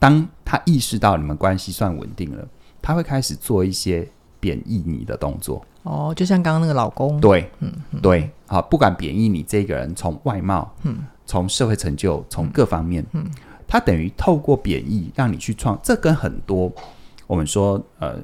[0.00, 2.44] 当他意识到你们关系算稳定了，
[2.86, 4.06] 他会开始做一些
[4.38, 5.60] 贬义你的动作。
[5.82, 7.20] 哦，就像刚刚那个老公。
[7.20, 13.26] 对，嗯，对，好，不管贬义你这个人，从外貌，嗯，从社会成就，从各方面，嗯。
[13.66, 16.70] 他等于透过贬义让你去创，这跟很多
[17.26, 18.14] 我们说，呃，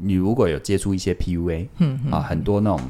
[0.00, 2.80] 你如果有接触一些 PUA，嗯啊，很多那种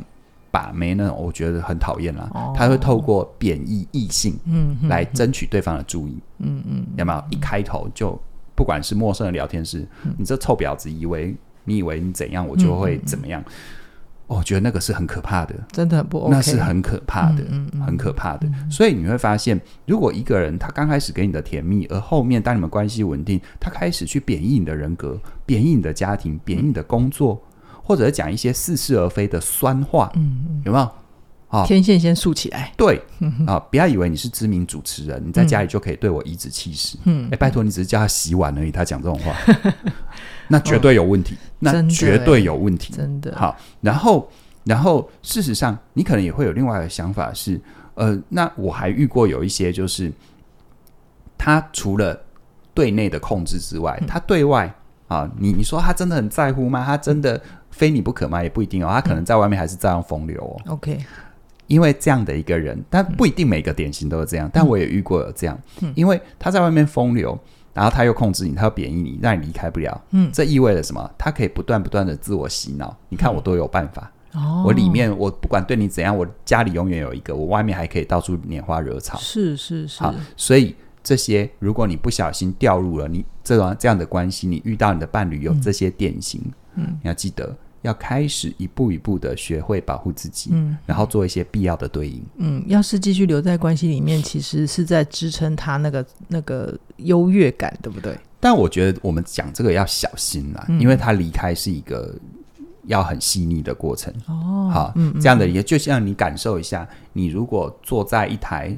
[0.51, 2.31] 把妹那种，我觉得很讨厌啦。
[2.35, 7.25] 哦、他会透过贬义异性，嗯，来争取对方的注意，嗯嗯，有没有？
[7.31, 8.21] 一开头就
[8.59, 13.41] 不管是陌生的聊天室，嗯、你这臭婊子，以为你以为你怎样，我就会怎么样。
[13.43, 13.53] 嗯嗯
[14.29, 18.47] 我觉得那个是很可怕的，真的很不 OK，那是很可怕的，嗯嗯嗯、很可怕的。
[18.47, 27.41] 嗯、所以你会发现，如果一个人他刚开始给你的甜蜜，而后面当你们关系稳定，他开始去贬义你的人格，贬义你的家庭，贬义你的工作，
[27.71, 30.91] 嗯、或者讲一些似是而非的酸话，嗯、有没有？
[31.49, 32.73] 啊，天线先竖起来。
[32.77, 33.03] 对，
[33.47, 36.99] 啊，不要以为你是知名主持人，你在家里就可以对我颐指气使。
[37.05, 39.35] 嗯，哎，拜托，你只是叫他洗碗而已，他讲这种话。
[40.49, 43.35] 那绝对有问题，那绝对有问题，真的。
[43.37, 44.31] 好，然后，
[44.65, 47.61] 然后，事实上，你可能也会有另外的想法是，
[47.95, 50.13] 呃，那我还遇过有一些，就是
[51.37, 52.19] 他除了
[52.75, 54.75] 对内的控制之外，他对外
[55.09, 56.85] 啊，你你说他真的很在乎吗？
[56.85, 58.43] 他真的非你不可吗？
[58.43, 60.73] 也不一定哦，他可能在外面还是照样风流哦。
[60.73, 60.99] OK，
[61.69, 65.57] 因为这样的一个人，但不一定每个典型都是这样，但我也遇过有这样，
[65.95, 67.39] 因为他在外面风流。
[67.75, 70.03] 然后他又控制你，他又贬义你，让你离开不了。
[70.11, 71.09] 嗯，这意味着什么？
[71.17, 72.97] 他可以不断不断的自我洗脑。
[73.09, 74.11] 你看我都有办法。
[74.33, 79.17] 哦，我里面我不管对你怎样，我家里永远有一个，我外面还可以到处拈花惹草。
[79.19, 80.03] 是是是。
[80.03, 86.43] 好，所以这些如果你不小心掉入了你这种这样的关系，你遇到你的伴侣有这些典型，
[86.75, 87.57] 嗯，你要记得。
[87.83, 98.19] 要开始一步一步的学会保护自己，嗯，然后做一些必要的对应，嗯，要是继续留在关系里面，其实是在支撑他那个那个优越感，对不对？
[98.41, 102.15] 但我觉得我们讲这个要小心啦，嗯，因为他离开是一个
[102.85, 104.71] 要很细腻的过程哦。
[104.73, 108.77] 好，嗯，这样的也就像你感受一下，你如果坐在一台。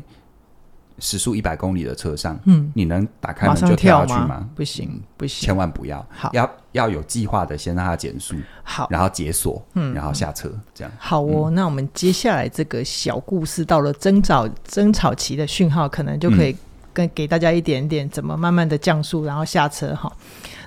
[1.03, 4.47] 时速一百公里的车上，嗯，你能打开门就跳下去吗？
[4.55, 6.07] 不行，不行，千万不要。
[6.11, 10.93] 好，要要有计划的，先让它减速，好，然后解锁，嗯，然后下车，这样。
[10.99, 16.57] 好哦，嗯、那我们接下来这个小故事到了争吵争吵期的讯号，可能就可以
[16.93, 20.13] 跟给大家一点点怎么慢慢的降速，然后下车哈。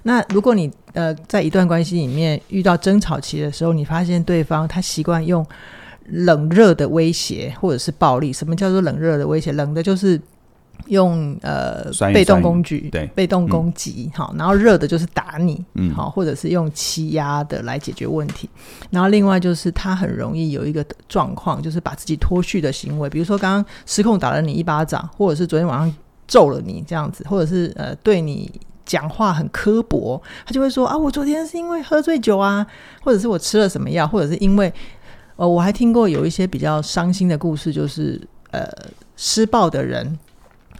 [0.04, 5.46] 那如果你呃在一段关系里面遇到争吵期的时候，你发现对方他习惯用。
[6.10, 9.54] 冷热的威胁或者是暴力，什么叫做冷热的威胁？
[9.54, 10.20] 冷的就是
[10.88, 18.50] 用呃被动工具，对，被动攻击，好、嗯，然后热的就是打你，嗯，好，或者是用欺压的来解决问题。
[18.90, 25.96] 然后另外就是他很容易有一个状况，就是把自己脱序的行为，比如说刚刚失控打了你一巴掌，或者是昨天晚上
[26.28, 28.52] 揍了你这样子，或者是呃对你
[28.86, 32.66] 讲话很刻薄，他就会说啊，我昨天是因为喝醉酒啊，
[33.02, 34.72] 或者是我吃了什么药，或者是因为。
[35.36, 38.70] 呃，我还听过有一些比较伤心的故事，就是呃，
[39.16, 40.20] 施暴的人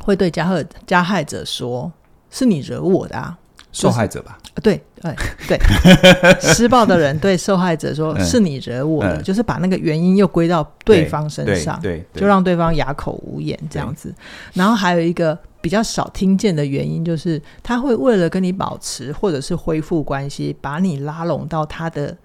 [0.04, 1.92] 会对加害加害者说
[2.30, 3.38] ：“是你惹我的啊。”
[3.72, 4.38] 受害者吧？
[4.54, 5.16] 呃、对，对，
[5.48, 5.60] 对，
[6.40, 9.18] 施暴的人对受害者说：“是你惹我的。
[9.18, 14.14] 嗯”就是把那个原因又归到对方身上，对就让对方哑口无言这样子。
[14.54, 22.16] 然后还有一个比较少听见的原因，就是他会为了跟你保持或者是恢复关系，把你拉拢到他的。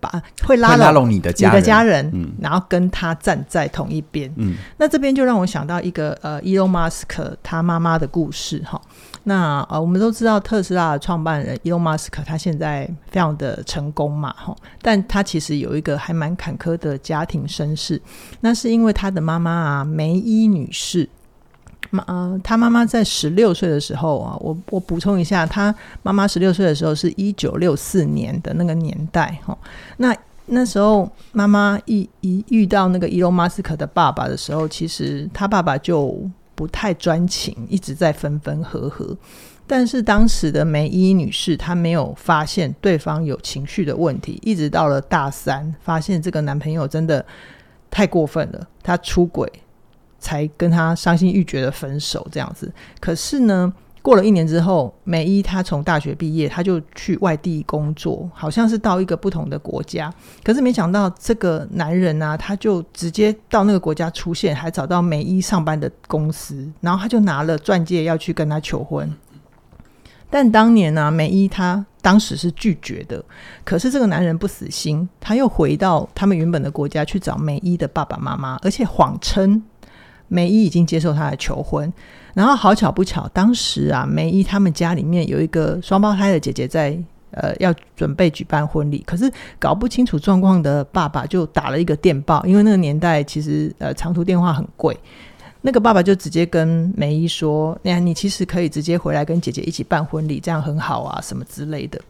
[0.00, 0.10] 把
[0.42, 8.80] 会拉拢你的家人，你的家人，嗯，然后跟他站在同一边，嗯，那这边就让我想到一个呃，伊隆马斯克他妈妈的故事哈。
[9.24, 18.00] 那呃，我们都知道特斯拉的创办人伊隆马斯克他现在非常的成功嘛，哈，但他其实有一个还蛮坎坷的家庭身世，
[18.40, 21.08] 那是因为他的妈妈啊梅伊女士。
[21.90, 29.56] 妈，呃，他妈妈在十六岁的时候啊，我我补充一下，他妈妈十六岁的时候是一九六四年的那个年代哈。
[29.96, 36.18] 那那时候妈妈一一遇到那个伊隆马斯克的爸爸的时候，其实他爸爸就
[36.54, 39.16] 不太专情，一直在分分合合。
[39.66, 47.24] 但是当时的梅伊女士她没有发现对方有情绪的问题，一直到了大三，发现这个男朋友真的
[47.88, 49.48] 太过分了，他出轨，
[50.20, 52.72] 才跟他伤心欲绝的分手这样子。
[53.00, 60.12] 可是呢，过了一年之后，梅伊她从大学毕业，她就去外地工作，好像是到一个不同的国家。
[60.44, 69.12] 可是没想到这个男人呢、他就直接到那个国家出现，还找到梅伊上班的公司，然后他就拿了钻戒要去跟他求婚。
[70.32, 73.22] 但当年呢、啊，梅伊她当时是拒绝的。
[73.64, 79.60] 可是这个男人不死心，他又回到他们原本的国家去找梅伊的爸爸妈妈，而且谎称
[80.30, 81.92] 梅姨已经接受他的求婚。
[82.32, 86.96] 然后好巧不巧，当时啊，梅姨他们家里面有一个双胞胎的姐姐在，
[87.32, 94.96] 呃，要准备举办婚礼，可是搞不清楚状况的爸爸就打了一个电报，因为那个年代其实呃长途电话很贵，
[95.60, 102.00] 那个爸爸就直接跟梅姨说：“那你其实可以直接回来跟姐姐一起办婚礼，这样很好啊，什么之类的。”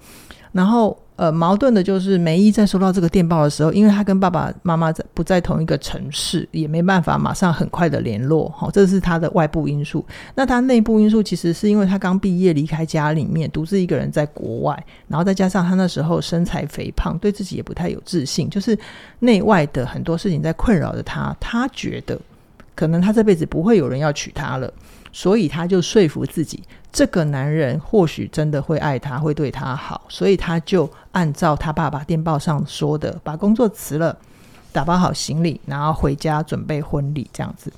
[0.53, 0.97] 然后。
[1.21, 10.03] 呃，矛盾的就是梅姨在收到这个电报的时候，因为她跟爸爸妈妈在不在同一个城市，也没办法马上很快的联络，哈、这是她的外部因素。
[10.35, 18.75] 那她内部因素其实是因为她刚毕业离开家里面，独自一个人在国外，然后再加上她那时候身材肥胖，对自己也不太有自信，就是
[19.19, 21.37] 内外的很多事情在困扰着她。
[21.39, 22.19] 她觉得
[22.75, 24.73] 可能她这辈子不会有人要娶她了。
[25.13, 34.17] 所以他就说服自己，这个男人或许真的会爱他，会对他好，所以他就按照他爸爸电报上说的，把工作辞了，
[34.73, 37.73] 打包好行李，然后回家准备婚礼这样子。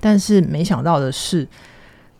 [0.00, 1.46] 但是没想到的是，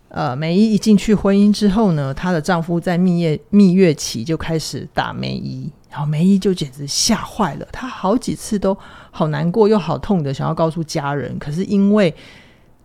[0.07, 8.77] 呃，梅姨一进去婚姻之后呢，她的丈夫在蜜月蜜月期就开始打梅姨，然后梅姨就简直吓坏了，她好几次都
[9.11, 12.15] 好难过又好痛的想要告诉家人，可是因为。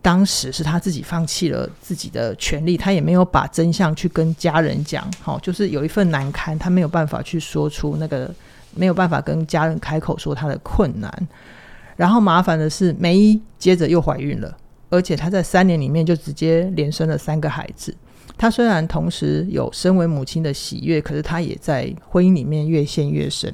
[0.03, 8.29] 当时是他自己放弃了自己的权利，他也没有把真相去跟家人讲，好，就是有一份难堪，他没有办法去说出那个，
[8.75, 11.27] 没有办法跟家人开口说他的困难。
[11.95, 14.57] 然后麻烦的是，梅姨接着又怀孕了，
[14.89, 17.95] 而且她在三年里面就直接连生了三个孩子。
[18.37, 23.49] 她虽然同时有身为母亲的喜悦，可是她也在婚姻里面越陷越深。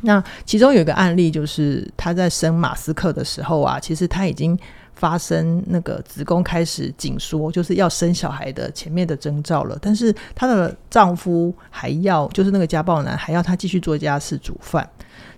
[0.00, 4.58] 那其中有一个案例，就是她在生马斯克的时候啊，其实她已经。
[4.98, 9.78] 发生那个子宫开始紧缩，就是要生小孩的前面的征兆了。
[9.80, 14.88] 但是她的丈夫还要，就是那个家暴男还要她继续做家事、煮饭，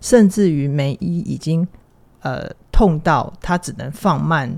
[0.01, 1.69] 甚至于梅姨已经
[2.23, 4.51] 呃痛到她只能放慢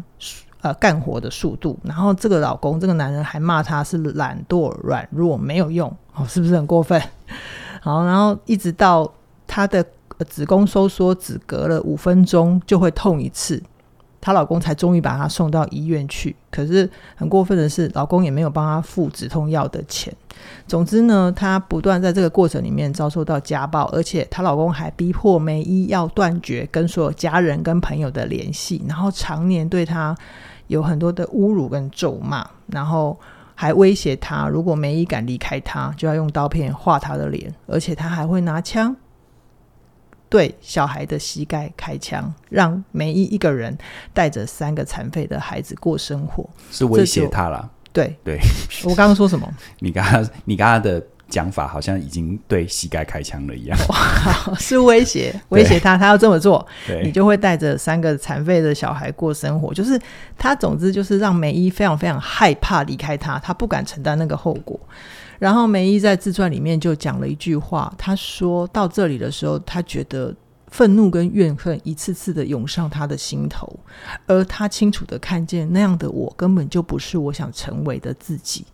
[0.61, 1.77] 呃干活的速度。
[1.83, 7.03] 然后这个老公，这个男人还骂她是懒惰、软弱、没有用，哦，是不是很过分？
[7.81, 9.13] 好，然后一直到
[9.49, 9.85] 她的
[10.29, 13.61] 子宫收缩，只隔了五分钟就会痛一次。
[14.23, 20.15] 她老公才终于把她送到医院去，可是很过分的是，老公也没有帮她付止痛药的钱。
[20.67, 30.17] 总之呢，她不断在这个过程里面遭受到家暴，而且她老公还逼迫梅伊要断绝跟所有家人跟朋友的联系，然后常年对她
[30.69, 33.19] 有很多的侮辱跟咒骂，然后
[33.57, 38.95] 还威胁她，如果梅姨敢离开她，就要用刀片划她的脸，而且他还会拿枪。
[40.33, 43.77] 对小孩的膝盖开枪，让梅姨一个人
[44.15, 47.71] 带着三个残废的孩子过生活，是威胁他了。
[47.93, 48.41] 对对，
[48.85, 49.47] 我刚刚说什么？
[49.81, 53.79] 你刚刚你刚刚的讲法好像已经对膝盖开枪了一样。
[53.91, 56.67] 哇，是威胁威胁他，他要这么做，
[57.05, 59.75] 你就会带着三个残废的小孩过生活。
[59.75, 60.01] 就是
[60.39, 64.81] 他，总之就是让梅伊非常非常害怕离开他，他不敢承担那个后果。
[65.43, 70.33] 然后梅姨在自传里面就讲了一句话，他说到这里的时候，他觉得
[70.69, 73.69] 愤怒跟怨恨一次次的涌上他的心头，
[74.29, 78.65] 而他清楚的看见那样的我根本就不是我想成为的自己，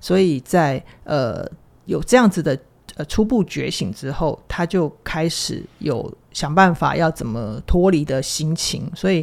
[0.00, 1.46] 所以在呃
[1.84, 2.58] 有这样子的
[2.96, 9.22] 呃初步觉醒之后，他就开始有想办法要怎么脱离的心情，所以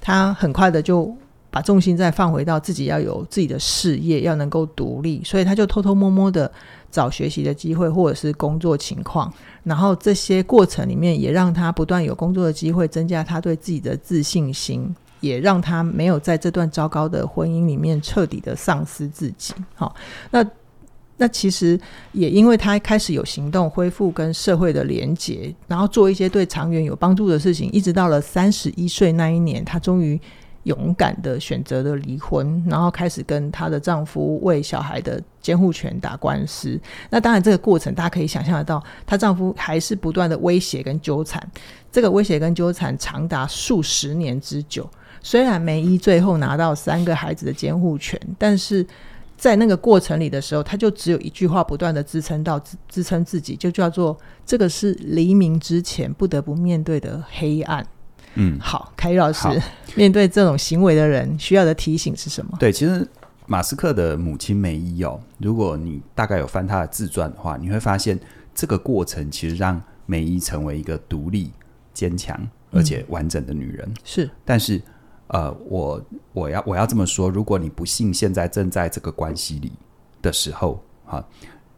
[0.00, 1.16] 他很快的就。
[1.56, 6.52] 把重心再放回到自己要有自己的事业，要能够独立，所以他就偷偷摸摸的
[6.90, 19.54] 找学习的机会或者是工作情况，然后这些过程里面也让他不断有工作的机会，增加他对自己的自信心，也让他没有在这段糟糕的婚姻里面彻底的丧失自己。
[19.74, 19.96] 好，
[20.30, 20.46] 那
[21.16, 21.80] 那其实
[22.12, 30.20] 也因为他开始有行动，恢复跟社会的连结，然后做一些对长远有帮助的事情，一直到了三十一岁那一年，他终于。
[30.66, 36.78] 勇敢的选择了离婚，然后开始跟她的丈夫为小孩的监护权打官司。
[37.08, 41.40] 那当然，这个过程大家可以想象得到，她丈夫还是不断的威胁跟纠缠。
[41.92, 44.88] 这个威胁跟纠缠长达数十年之久。
[45.22, 48.84] 虽然梅伊最后拿到三个孩子的监护权，但是
[49.36, 57.86] 在那个过程里的时候，他就只有一句话不断的支撑到支撑自己，就叫做这个是黎明之前不得不面对的黑暗。
[58.36, 59.48] 嗯，好，凯宇老师，
[59.94, 62.56] 面对这种行为的人，需要的提醒是什么？
[62.60, 63.06] 对，其实
[63.46, 68.18] 马斯克的母亲梅姨哦，如果你大概有翻他的自传的话，你会发现
[68.54, 71.50] 这个过程其实让梅姨成为一个独立、
[71.94, 72.38] 坚强
[72.70, 73.88] 而且完整的女人。
[73.88, 74.80] 嗯、是，但是
[75.28, 79.72] 呃，我我要我要这么说，如果你不幸现在正在这个关系里
[80.20, 81.24] 的时候，哈，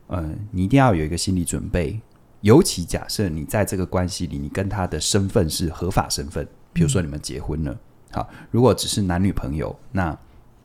[0.08, 2.00] 呃，你一定要有一个心理准备。
[2.42, 7.76] 尤其假设你在这个关系里，你跟他的身份是合法身份，比如说你们结婚了，
[8.12, 10.16] 好，如果只是男女朋友，那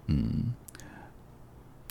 [0.06, 0.54] 嗯，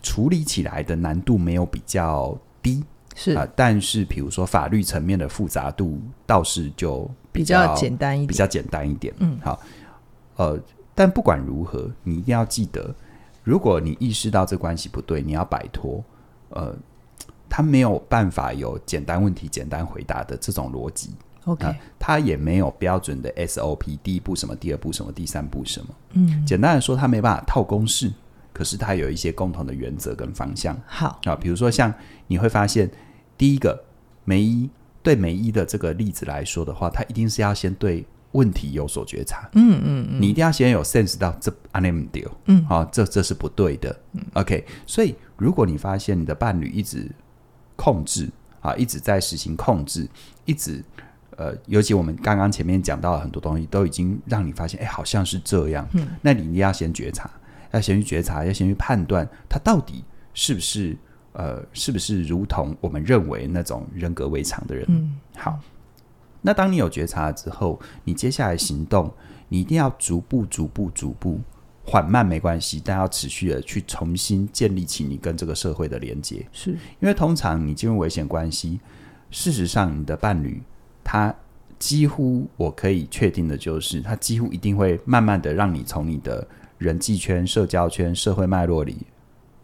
[0.01, 2.85] 处理起来的难度没有比较低，
[3.17, 9.61] 是啊，但是比如说法律层面的复杂度倒是就比较，比较简单一点，比较简单一点，嗯，好，
[10.37, 10.61] 呃，
[10.95, 12.95] 但不管如何，你一定要记得，
[13.43, 16.05] 如果你意识到这关系不对，你要摆脱，
[16.51, 16.73] 呃。
[17.55, 21.11] 他没有办法有简单问题简单回答的这种逻辑
[21.45, 25.89] ，OK，呃，他也没有标准的 SOP，第一步什么，第二步什么，第三步什么。
[26.13, 28.11] 嗯，简单的说，他没办法套公式，
[28.55, 30.75] 可是他有一些共同的原则跟方向。
[30.87, 31.93] 好啊，呃，比如说像
[32.27, 32.91] 你会发现，
[33.37, 33.79] 第一个
[34.25, 34.71] 梅伊
[35.03, 39.47] 对梅伊的这个例子来说的话，他一定是要先对问题有所觉察。
[39.53, 43.95] 嗯嗯嗯，你一定要先有 sense 到这 unable 嗯，好，这这是不对的。
[44.13, 47.11] 嗯，OK，所以如果你发现你的伴侣一直
[47.77, 48.29] 控制
[48.61, 50.09] 啊，一直在实行控制，
[50.45, 50.85] 一直
[51.37, 55.89] 呃，尤其我们刚刚前面讲到的很多东西，都已经让你发现，哎，好像是这样。
[55.95, 57.31] 嗯，那你一定要先觉察，
[57.73, 60.05] 要先去觉察，要先去判断，他到底
[60.35, 60.97] 是不是
[61.33, 64.85] 呃，是不是如同我们认为那种人格违常的人。
[64.89, 65.59] 嗯，好。
[66.45, 69.13] 那当你有觉察之后，你接下来行动，
[69.49, 71.41] 你一定要逐步、逐步、逐步。
[71.85, 76.47] 缓慢没关系，但要持续的去重新建立起你跟这个社会的连接。
[76.53, 78.79] 是因为通常你进入危险关系，
[79.31, 80.63] 事实上你的伴侣
[81.03, 81.35] 他
[81.79, 86.47] 几乎我可以确定的就是，他几乎一定会慢慢的让你从你的
[86.79, 88.99] 人际圈、社交圈、社会脉络里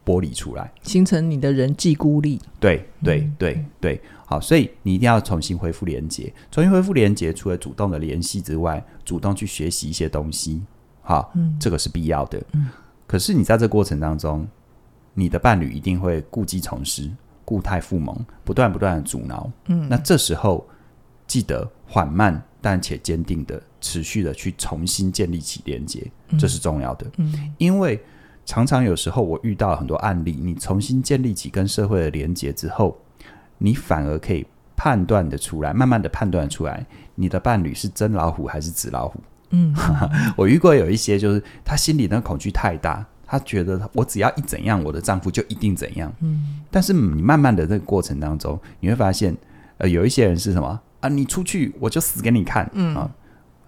[0.05, 2.41] 剥离出来，形成你的人际孤立。
[2.59, 6.33] 对对对对，好，所以你一定要重新恢复连接。
[6.51, 10.61] 重新恢复连接，除了主动的联系之外，主动去学习一些东西。
[11.09, 12.39] 好，嗯，这个是必要的。
[12.53, 12.69] 嗯，
[13.07, 14.47] 可是你在这过程当中，
[15.15, 17.11] 你的伴侣一定会故技重施、
[17.47, 19.51] 故态复萌，不断不断的阻挠。
[19.69, 20.69] 嗯，那这时候
[21.27, 26.07] 记得缓慢但且坚定的、持续的去重新建立起连接，
[26.39, 27.11] 这是重要的。
[27.17, 27.99] 嗯，因为
[28.45, 32.95] 常常有时候我遇到很多案例，你重新建立起跟社会的连接之后，
[33.57, 39.19] 你反而可以判断的出来，慢慢的判断出来，你的伴侣是真老虎还是纸老虎。
[39.51, 39.75] 嗯，
[40.37, 46.13] 我遇过有一些，就是她心里的恐惧太大，她觉得我只要一怎样，我的丈夫就一定怎样。
[46.21, 49.37] 嗯，但是你慢慢的这个过程当中，你会发现，
[49.79, 50.81] 呃，有一些人是什么？
[51.01, 51.09] 啊？
[51.09, 52.95] 你出去我就死给你看，嗯。
[52.95, 53.11] 啊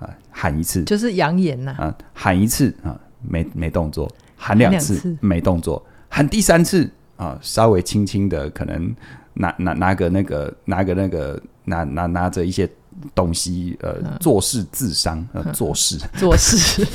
[0.00, 0.82] 啊，喊一次。
[0.84, 5.18] 就是扬言呐，啊，喊一次啊，没没动作，喊两次，喊两次。
[5.20, 8.94] 没动作，喊第三次啊，稍微轻轻的可能
[9.34, 12.68] 拿拿拿个那个拿个那个拿拿拿着一些。
[13.14, 16.86] 东西呃，做事智商呃，做事做事。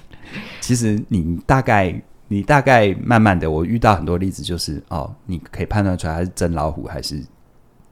[0.60, 7.22] 其实你大概你大概慢慢的，我遇到很多例子，就是哦，你可以判断出来他是真老虎还是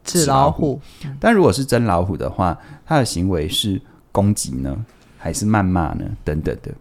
[0.05, 0.81] 纸老虎。
[1.19, 4.75] 但如果是真老虎的话，他的行为是攻击呢，
[5.19, 6.05] 还是谩骂呢？
[6.25, 6.73] 等等的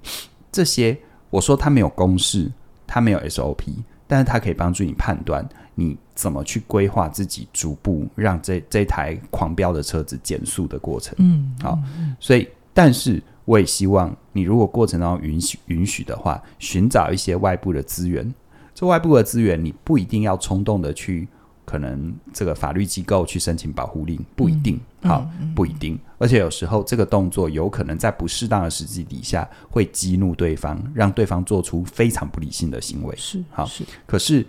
[0.51, 0.97] 这些，
[1.29, 2.49] 我说他没有公式，
[2.87, 3.73] 他没有 SOP，
[4.07, 5.47] 但是他可以帮助你判断。
[5.79, 11.15] 你怎么去规划自己，逐步让这这台狂飙的车子减速的过程？
[11.19, 11.79] 嗯，好，
[12.19, 18.29] 所以，但是我也希望你，如果过程当中允许允许的话，寻找一些外部的资源。
[18.75, 21.25] 这外部的资源，你不一定要冲动的去，
[21.63, 25.97] 可能这个法律机构去申请保护令，不一定，嗯、好，不一定。
[26.17, 33.15] 而且有时候这个动作有可能在不适当的时机底下，会激怒对方，让对方做出非常不理性的行为。
[33.15, 34.45] 是，好，是，可是。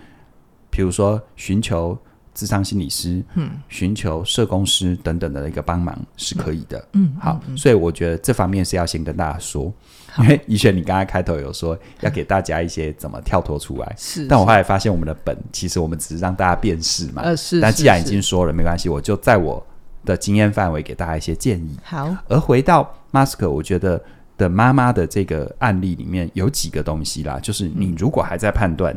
[0.71, 1.99] 比如说，寻求
[2.33, 9.71] 智商心理师，嗯，寻求社工师等等的一个帮忙是可以的，嗯，好，所以我觉得这方面是要先跟大家说，
[10.19, 19.65] 因为怡璇，你刚才开头有说要给大家一些怎么跳脱出来，是，但我后来发现我们的本其实我们只是让大家辨识嘛，呃，是，但既然已经说了，没关系，我就在我
[20.05, 21.77] 的经验范围给大家一些建议。
[21.83, 24.01] 好，而回到 Mask，我觉得
[24.39, 28.97] 的妈妈的这个案例里面有几个东西啦，就是你如果还在判断。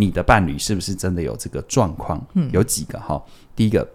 [0.00, 2.24] 你的伴侣是不是真的有这个状况？
[2.32, 3.22] 嗯，有几个哈。
[3.54, 3.86] 第一个，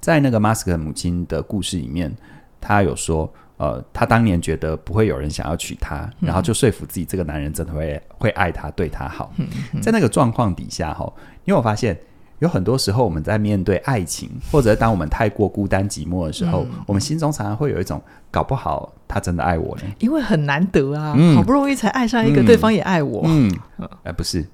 [0.00, 2.14] 在那个马斯克母亲的故事里面，
[2.60, 9.32] 他有说：“呃，她当年觉得不会有人想要娶她，然后就说服自己这个男人真的会会爱她，对她好。
[9.38, 11.12] 嗯嗯、在那个状况底下，哈，
[11.44, 11.98] 因为我发现
[12.38, 18.00] 有很多时候我们在面对爱情，或者当我们太过孤单寂寞的时候，嗯、我们心中常常会有一种
[18.30, 23.22] 搞不好他真的爱我呢，因为很难得啊，嗯、好不容易才爱上一个，对方也爱我。
[23.26, 24.46] 嗯，哎、嗯呃，不是。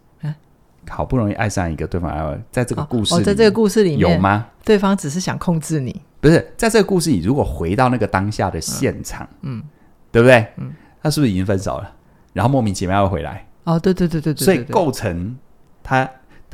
[0.89, 4.47] 好不容易爱上一个对方爱，在这个故事里、哦哦，在这个故事里面有吗？
[4.64, 7.20] 对方只是想控制你，不是在这个故事里。
[7.20, 9.62] 如果回到那个当下的现场，嗯，嗯
[10.11, 10.47] 对不对？
[10.57, 10.72] 嗯，
[11.03, 11.91] 他是不是已经分手了？
[12.32, 13.47] 然后莫名其妙又回来？
[13.64, 15.37] 哦，对对对对对，所以构成
[15.82, 16.09] 他，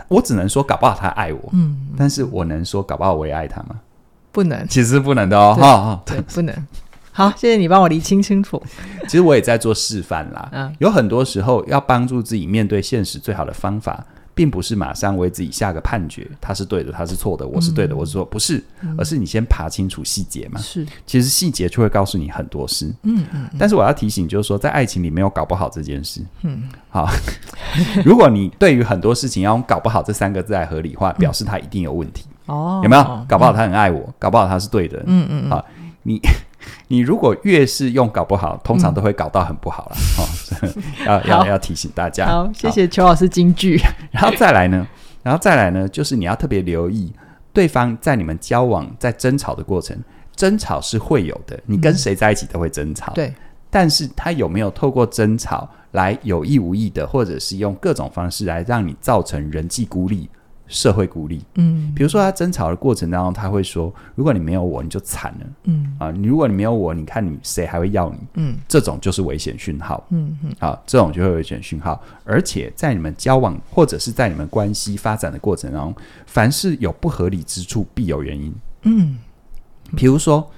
[0.09, 3.81] 我只能说搞不好他爱我，嗯，但是我能说搞不好我也爱他吗？
[4.33, 6.55] 不能，其实是不能的哦，哈，对，不能。
[7.13, 8.63] 好，谢谢你帮我理清清楚。
[9.03, 14.07] 其实我也在做示范啦，嗯，有很多时候要帮助自己面对现实，最好的方法。
[14.41, 20.59] 并不是马上为自己下个判决，他是对的，他是错的，我是对的，嗯、我是说，不是，嗯、而是你先爬清楚细节嘛。
[20.59, 22.91] 是，其实细节就会告诉你很多事。
[23.03, 23.51] 嗯嗯。
[23.59, 26.25] 但是我要提醒，就是说，在爱情里没有搞不好这件事。
[26.41, 26.63] 嗯。
[26.89, 27.07] 好，
[28.03, 32.25] 如果你对于很多事情要用“搞不好”这三个字来合理化，表示他一定有问题。
[32.47, 32.85] 哦、嗯。
[32.85, 33.03] 有没有？
[33.29, 34.97] 搞不好他很爱我，嗯、搞不好他是对的。
[35.05, 35.51] 嗯嗯嗯。
[35.51, 35.63] 好，
[36.05, 36.19] 你。
[36.89, 39.97] 你如果越是用搞不好，通常都会搞到很不好了。
[40.19, 40.25] 哦，
[41.07, 42.27] 要要要提醒大家。
[42.27, 43.81] 好，谢谢邱老师金句。
[44.11, 44.87] 然后再来呢，
[45.23, 47.13] 然后再来呢，就是你要特别留意
[47.53, 49.97] 对方在你们交往、在争吵的过程，
[50.35, 51.59] 争吵是会有的。
[51.67, 53.33] 你跟谁在一起都会争吵，对。
[53.73, 60.29] 但是他有没有透过争吵来有意无意的，或者是用各种方式来让你造成人际孤立？
[60.71, 65.97] 社会鼓励，嗯，比如说他争吵的过程当中，他会说：“如果你没有我，你就惨了，嗯。
[65.99, 68.17] 啊，你如果你没有我，你看你谁还会要你？
[68.35, 72.01] 嗯，这种就是危险讯号，嗯嗯，啊，这种就会危险讯号。
[72.25, 79.19] 而且在你们交往或者是在你们关系发展的过程当中，凡是有不合理之处，必有原因，嗯，
[79.97, 80.49] 比如说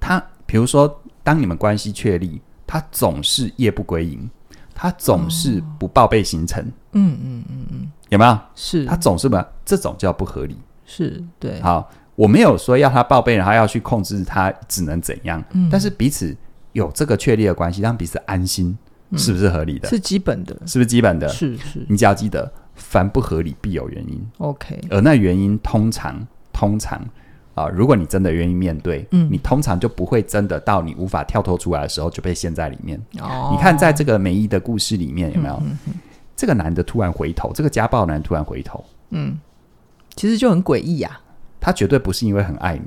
[0.00, 4.28] 他，比如说当你们关系确立，他总是夜不归营，
[4.74, 7.92] 他总是不报备行程，嗯嗯嗯嗯。
[8.12, 8.38] 有没有？
[8.54, 9.42] 是他总是把？
[9.64, 10.54] 这种叫不合理。
[10.84, 11.58] 是对。
[11.62, 15.42] 好，我没有说要他报备，然后要去控制他，只能怎样？
[15.52, 15.66] 嗯。
[15.72, 16.36] 但是彼此
[16.72, 18.76] 有这个确立的关系，让彼此安心，
[19.16, 19.88] 是不是合理的？
[19.88, 21.26] 是基本的，是不是基本的？
[21.28, 21.86] 是是。
[21.88, 24.22] 你只要记得，凡不合理必有原因。
[24.36, 24.78] OK。
[24.90, 26.20] 而那原因通常
[26.52, 27.02] 通常
[27.54, 33.00] 啊，如果你真的愿意面对，嗯，你通常就不会真的到你无法跳脱出来的时候就被陷在里面。
[33.20, 33.48] 哦。
[33.50, 35.62] 你看，在这个梅姨的故事里面，有没有？
[36.42, 39.38] 这个男的突然回头，这个家暴男突然回头，嗯，
[40.16, 41.20] 其实就很诡异呀。
[41.60, 42.82] 他绝对不是因为很爱你，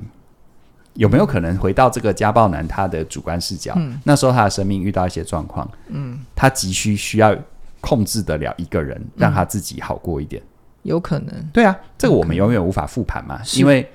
[0.92, 3.72] 有没有可能回到这个家暴男他的主观视角？
[3.76, 7.34] 嗯，那时候他的生命遇到一些状况，嗯，他急需需要
[7.80, 10.42] 控制得了一个人，让他自己好过一点。
[10.82, 13.88] 有可能，对啊，这个我们永远无法复盘嘛，因为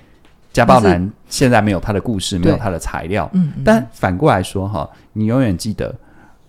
[0.51, 5.93] 家暴男现在没有他的故事，没有他的材料，嗯，但反过来说哈，你永远记得。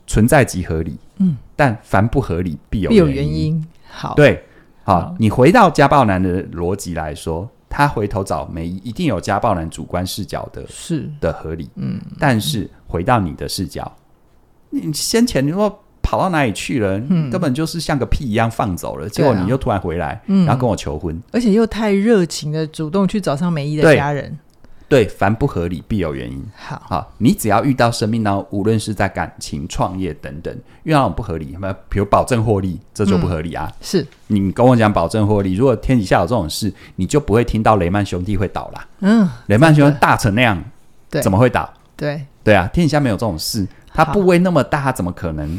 [0.05, 3.65] 存在即合理，嗯，但凡不合理必有必有原因。
[3.89, 4.45] 好，对，
[4.85, 11.09] 好，好，你回到家暴男的逻辑来说，他回头找梅姨，一定有家暴男主观视角的，是。
[11.21, 12.01] 的合理，嗯。
[12.19, 13.91] 但是回到你的视角，
[14.71, 16.99] 你先前你说跑到哪里去了？
[17.09, 24.37] 嗯，根本就是像个屁一样放走了，结果你又突然回来，嗯，然后跟我求婚，而且又太热情的主动去找上梅姨的家人。
[24.93, 26.45] 对，凡不合理必有原因。
[26.55, 33.73] 好，好，你只要遇到生命当中，无论是在感情、创业等等，遇到那种不合理，什么，比如保证获利，这就不合理啊。
[33.73, 38.87] 嗯、是你跟我讲保证获利，如果天底下有这种事，你就不会听到雷曼兄弟会倒啦。
[39.01, 40.63] 嗯，雷曼兄弟大成那样，
[41.09, 41.73] 对，怎么会倒？
[41.97, 45.59] 对，对啊，天底下没有这种事，他部位那么大，他怎么可能？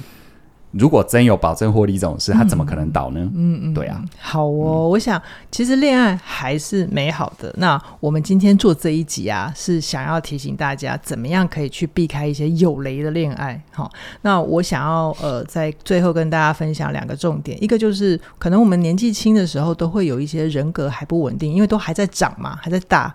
[0.74, 3.20] 如果真有保证获利这种事，他怎么可能倒呢？
[3.36, 4.04] 嗯嗯，对啊。
[4.20, 5.22] 好哦，嗯、我想
[5.52, 7.54] 其实恋爱还是美好的。
[7.58, 13.62] 那我们今天做这一集啊，是想要提醒大家，怎么样可以去避开一些有雷的恋爱。
[13.72, 23.14] 好，那我想要呃，在最后跟大家分享两个重点，一个就是可能我们年纪轻的时候都会有一些人格还不稳定，因为都还在长嘛，还在大。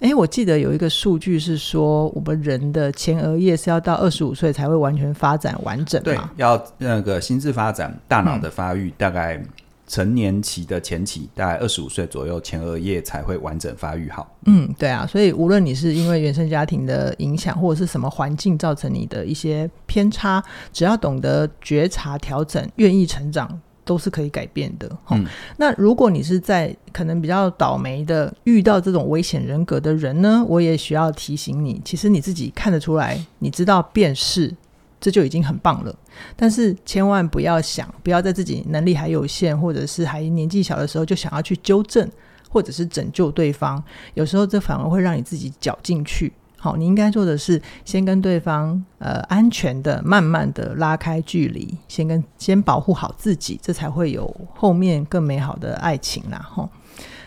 [0.00, 6.02] 哎，我记得有一个数据是说，我们人的前额叶是要到二十五岁才会完全发展完整。
[6.02, 9.42] 对，要那个心智发展、大脑的发育，嗯、大概
[9.86, 14.34] 成年期的前期，大概二十五岁左右，前额叶才会完整发育好。
[14.46, 20.42] 嗯，对啊，所以无论你是因为原生家庭的影响，或者是什么环境造成你的一些偏差，
[20.72, 23.60] 只要懂得觉察、调整、愿意成长。
[23.90, 24.88] 都是可以改变的。
[25.10, 25.26] 嗯，
[25.56, 34.54] 那如果你是在可能比较倒霉的遇到这种危险人格的人呢，我也需要提醒你，其实你自己看得出来，你知道辨识，
[35.00, 35.92] 这就已经很棒了。
[36.36, 42.08] 但是千万不要想，不要在自己能力还有限，或者是还年纪小的时候就想要去纠正
[42.48, 43.82] 或者是拯救对方，
[44.14, 46.32] 有时候这反而会让你自己搅进去。
[46.62, 56.38] 好，你应该做的是先跟对方呃安全的、慢慢的拉开距离，先跟先保护好自己，这才会有后面更美好的爱情啦。
[56.52, 56.68] 吼，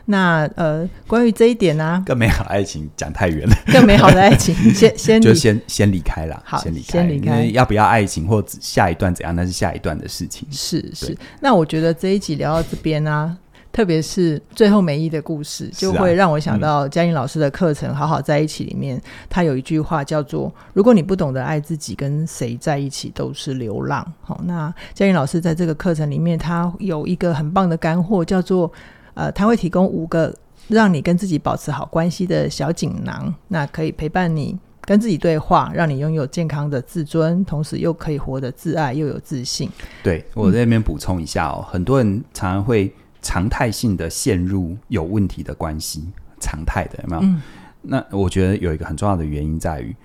[0.05, 7.43] 那呃，关于这一点呢、啊，更美好的爱情讲太远了，更美好的爱情 先先就先先离开了，好，先离开，先离开。
[7.45, 10.47] 要不要爱情或下一段怎样，那是下一段的事情。
[10.51, 13.37] 是是，那我觉得这一集聊到这边呢、啊。
[13.73, 28.71] 特别是最后梅姨的故事，就会让我想到嘉颖老师的课程《好好在一起》里面，他有一句话叫做：“如果你不懂得爱自己，跟谁在一起都是流浪。”好，那嘉颖老师在这个课程里面，他有一个很棒的干货，叫做
[29.15, 30.31] 呃，他会提供五个
[30.67, 39.67] 让你跟自己保持好关系的小锦囊，那可以陪伴你跟自己对话，让你拥有健康的自尊，同时又可以活得自爱又有自信。
[40.03, 42.93] 对，我在那边补充一下哦，很多人常常会。
[43.23, 46.07] 常态性的陷入有问题的关系，
[46.39, 47.21] 常态的有没有？
[47.23, 47.41] 嗯、
[47.81, 49.95] 那我觉得有一个很重要的原因在于，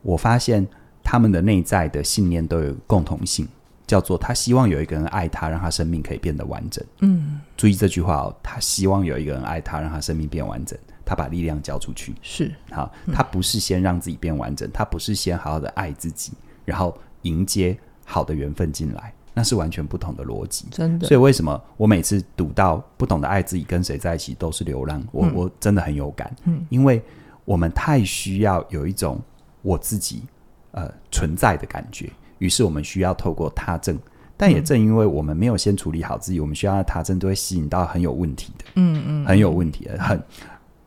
[0.00, 0.66] 我发现
[1.02, 3.46] 他们的内在的信念都有共同性，
[3.86, 6.84] 叫做他希望有一个人爱他，让他生命可以变得完整。
[7.00, 12.14] 嗯，注意这句话哦，他希望有一个人爱他，让他生命变完整，他把力量交出去。
[12.22, 16.32] 是好，他不是先让自己变完整，他不是先好好的爱自己，
[16.64, 19.12] 然后迎接好的缘分进来。
[19.38, 21.06] 那是完全不同的逻辑，真的。
[21.06, 26.34] 所以为什么我每次读到不懂得爱自己，跟谁在一起都是流浪，我、嗯、我真的很有感。
[26.42, 27.00] 嗯，因为
[27.44, 29.20] 我们太需要有一种
[29.62, 30.24] 我自己
[30.72, 33.96] 呃存在的感觉，于是我们需要透过他证。
[34.36, 40.20] 但也正因为我们没有先处理好自己，嗯、我们需要他证都会吸引到很有问题的，嗯嗯，很有问题的，很。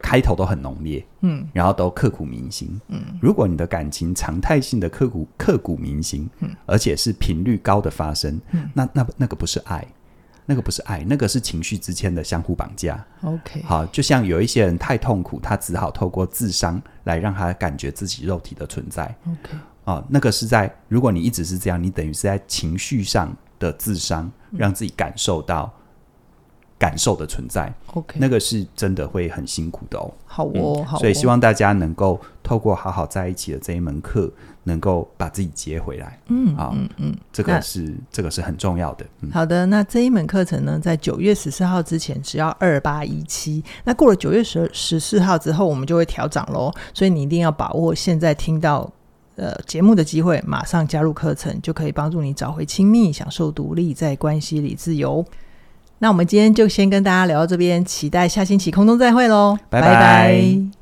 [0.01, 3.01] 开头都很浓烈，嗯，然后都刻骨铭心，嗯。
[3.21, 9.85] 如果你的感情常态性的刻骨刻骨铭心，嗯，而且是频率高的发生，嗯，那那那个不是爱，
[10.45, 13.05] 那个不是爱，那个是情绪之间的相互绑架。
[13.21, 19.15] OK，好，就像有一些人太痛苦，他只好透过自伤来让他感觉自己肉体的存在。
[19.25, 25.71] OK，哦，那个是在如果你一直是这样，你等于是在情绪上的自伤，让自己感受到。
[26.81, 30.11] 感受的存在，OK，那个是真的会很辛苦的哦。
[30.25, 36.19] 好哦，嗯、好哦，所以希望大家能够透过好好在一起的这一门课，能够把自己接回来。
[36.29, 39.05] 嗯，啊，嗯嗯，这个是这个是很重要的。
[39.19, 46.73] 嗯、好的，那这一门课程呢，在九月十四号之前只要二八一七，那过了九月十十四号之后，我们就会调涨喽。
[46.95, 48.91] 所以你一定要把握现在听到
[49.35, 55.23] 呃节目的机会，马上加入课程，就可以帮助你找回亲密，享受独立，在关系里自由。
[56.03, 59.87] 那我们今天就先跟大家聊到这边，期待下星期空中再会喽，拜拜。
[59.87, 60.80] 拜拜。